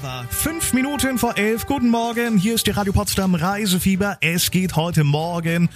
Brother. 0.02 0.26
Fünf 0.30 0.74
Minuten 0.74 1.18
vor 1.18 1.38
elf. 1.38 1.66
Guten 1.66 1.90
Morgen. 1.90 2.38
Hier 2.38 2.56
ist 2.56 2.66
die 2.66 2.72
Radio 2.72 2.92
Potsdam 2.94 3.36
Reisefieber. 3.36 4.18
Es 4.22 4.52
geht 4.52 4.76
heute 4.76 5.04
Morgen 5.04 5.70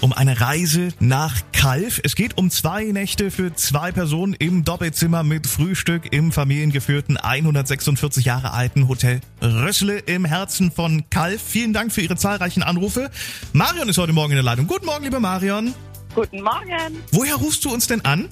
um 0.00 0.12
eine 0.12 0.40
Reise 0.40 0.88
nach 1.00 1.36
Kalf. 1.52 2.00
Es 2.02 2.14
geht 2.14 2.36
um 2.38 2.50
zwei 2.50 2.84
Nächte 2.84 3.30
für 3.30 3.54
zwei 3.54 3.92
Personen 3.92 4.34
im 4.34 4.64
Doppelzimmer 4.64 5.22
mit 5.22 5.46
Frühstück 5.46 6.12
im 6.12 6.32
familiengeführten 6.32 7.16
146 7.16 8.24
Jahre 8.24 8.52
alten 8.52 8.88
Hotel 8.88 9.20
Rössle 9.42 9.98
im 9.98 10.24
Herzen 10.24 10.70
von 10.70 11.08
Kalf. 11.10 11.40
Vielen 11.42 11.72
Dank 11.72 11.92
für 11.92 12.00
Ihre 12.00 12.16
zahlreichen 12.16 12.62
Anrufe. 12.62 13.10
Marion 13.52 13.88
ist 13.88 13.98
heute 13.98 14.12
Morgen 14.12 14.32
in 14.32 14.36
der 14.36 14.44
Leitung. 14.44 14.66
Guten 14.66 14.86
Morgen, 14.86 15.04
liebe 15.04 15.20
Marion. 15.20 15.74
Guten 16.14 16.42
Morgen 16.42 17.02
Woher 17.12 17.36
rufst 17.36 17.64
du 17.64 17.72
uns 17.72 17.86
denn 17.86 18.04
an? 18.04 18.28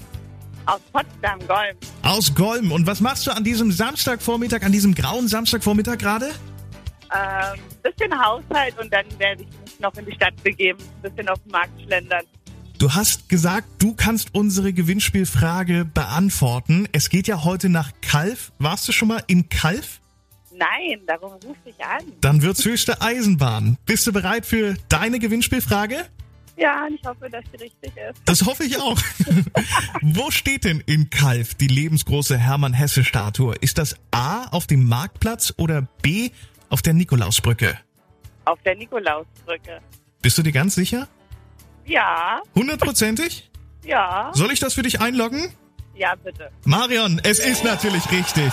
Aus 0.67 0.81
Potsdam, 0.93 1.39
Golm. 1.47 1.77
Aus 2.03 2.35
Golm. 2.35 2.73
Und 2.73 2.87
was 2.87 3.01
machst 3.01 3.27
du 3.27 3.31
an 3.31 3.45
diesem 3.45 3.73
Samstagvormittag, 3.73 4.63
an 4.63 4.73
diesem 4.73 4.95
grauen 4.95 5.29
Samstagvormittag 5.29 5.99
gerade? 5.99 6.27
Ähm, 7.15 7.61
bisschen 7.83 8.13
Haushalt 8.13 8.79
und 8.81 8.93
dann 8.93 9.07
werde 9.19 9.43
ich 9.43 9.49
mich 9.49 9.81
noch 9.81 9.95
in 9.95 10.07
die 10.07 10.13
Stadt 10.13 10.35
begeben, 10.43 10.79
ein 10.81 11.11
bisschen 11.11 11.29
auf 11.29 11.39
den 11.43 11.53
Markt 11.53 11.81
schlendern. 11.83 12.25
Du 12.79 12.93
hast 12.93 13.29
gesagt, 13.29 13.67
du 13.79 13.95
kannst 13.95 14.35
unsere 14.35 14.73
Gewinnspielfrage 14.73 15.87
beantworten. 15.87 16.87
Es 16.93 17.09
geht 17.09 17.27
ja 17.27 17.43
heute 17.45 17.71
nach 17.71 17.93
Kalf. 18.03 18.53
Warst 18.59 18.87
du 18.87 18.93
schon 18.93 19.09
mal 19.09 19.23
in 19.29 19.49
Kalf? 19.49 20.01
Nein, 20.53 21.01
darum 21.07 21.33
rufe 21.33 21.59
ich 21.65 21.85
an. 21.85 22.03
Dann 22.21 22.43
wird's 22.43 22.65
höchste 22.65 23.01
Eisenbahn. 23.01 23.79
Bist 23.87 24.07
du 24.07 24.13
bereit 24.13 24.45
für 24.45 24.75
deine 24.89 25.19
Gewinnspielfrage? 25.19 26.07
Ja, 26.57 26.87
ich 26.89 27.07
hoffe, 27.07 27.29
dass 27.29 27.45
sie 27.53 27.57
richtig 27.63 27.93
ist. 27.97 28.21
Das 28.25 28.43
hoffe 28.47 28.65
ich 28.65 28.79
auch. 28.81 28.99
Wo 30.03 30.31
steht 30.31 30.65
denn 30.65 30.81
in 30.87 31.11
Kalf 31.11 31.55
die 31.55 31.67
lebensgroße 31.67 32.39
Hermann-Hesse-Statue? 32.39 33.55
Ist 33.61 33.77
das 33.79 33.97
A 34.11 34.47
auf 34.49 34.67
dem 34.67 34.89
Marktplatz 34.89 35.53
oder 35.59 35.83
B 36.03 36.31
auf 36.71 36.81
der 36.83 36.95
Nikolausbrücke? 36.95 37.79
Auf 38.47 38.59
der 38.63 38.75
Nikolausbrücke. 38.77 39.81
Bist 40.23 40.39
du 40.39 40.43
dir 40.43 40.53
ganz 40.53 40.75
sicher? 40.75 41.09
Ja, 41.85 42.41
Hundertprozentig? 42.55 43.51
ja, 43.85 44.31
Soll 44.35 44.51
ich 44.51 44.59
das 44.59 44.75
für 44.75 44.83
dich 44.83 45.01
einloggen? 45.01 45.53
ja, 45.95 46.15
bitte. 46.17 46.51
Marion, 46.65 47.21
es 47.23 47.39
ist 47.39 47.65
natürlich 47.65 48.11
richtig. 48.11 48.53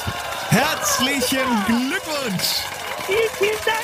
Herzlichen 0.49 1.39
Glückwunsch! 1.65 2.63
Vielen, 3.05 3.19
vielen 3.37 3.59
Dank. 3.65 3.83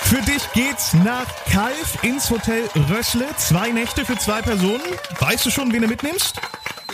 Für 0.00 0.22
dich 0.22 0.42
geht's 0.52 0.92
nach 0.92 1.26
Kalf 1.50 2.02
ins 2.02 2.30
Hotel 2.30 2.68
Rössle. 2.90 3.28
Zwei 3.36 3.70
Nächte 3.70 4.04
für 4.04 4.18
zwei 4.18 4.42
Personen. 4.42 4.82
Weißt 5.20 5.46
du 5.46 5.50
schon, 5.50 5.72
wen 5.72 5.82
du 5.82 5.88
mitnimmst? 5.88 6.40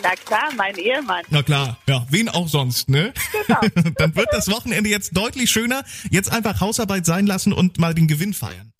Na 0.03 0.11
klar, 0.11 0.51
mein 0.57 0.77
Ehemann. 0.77 1.23
Na 1.31 1.43
klar, 1.43 1.79
ja, 1.89 2.05
wen 2.11 2.29
auch 2.29 2.49
sonst, 2.49 2.91
ne? 2.91 3.15
Genau. 3.47 3.61
Dann 3.97 4.15
wird 4.15 4.29
das 4.33 4.51
Wochenende 4.51 4.91
jetzt 4.91 5.17
deutlich 5.17 5.51
schöner. 5.51 5.83
Jetzt 6.11 6.31
einfach 6.31 6.61
Hausarbeit 6.61 7.07
sein 7.07 7.27
lassen 7.27 7.55
und 7.55 7.79
mal 7.79 7.95
den 7.95 8.07
Gewinn 8.07 8.35
feiern. 8.35 8.73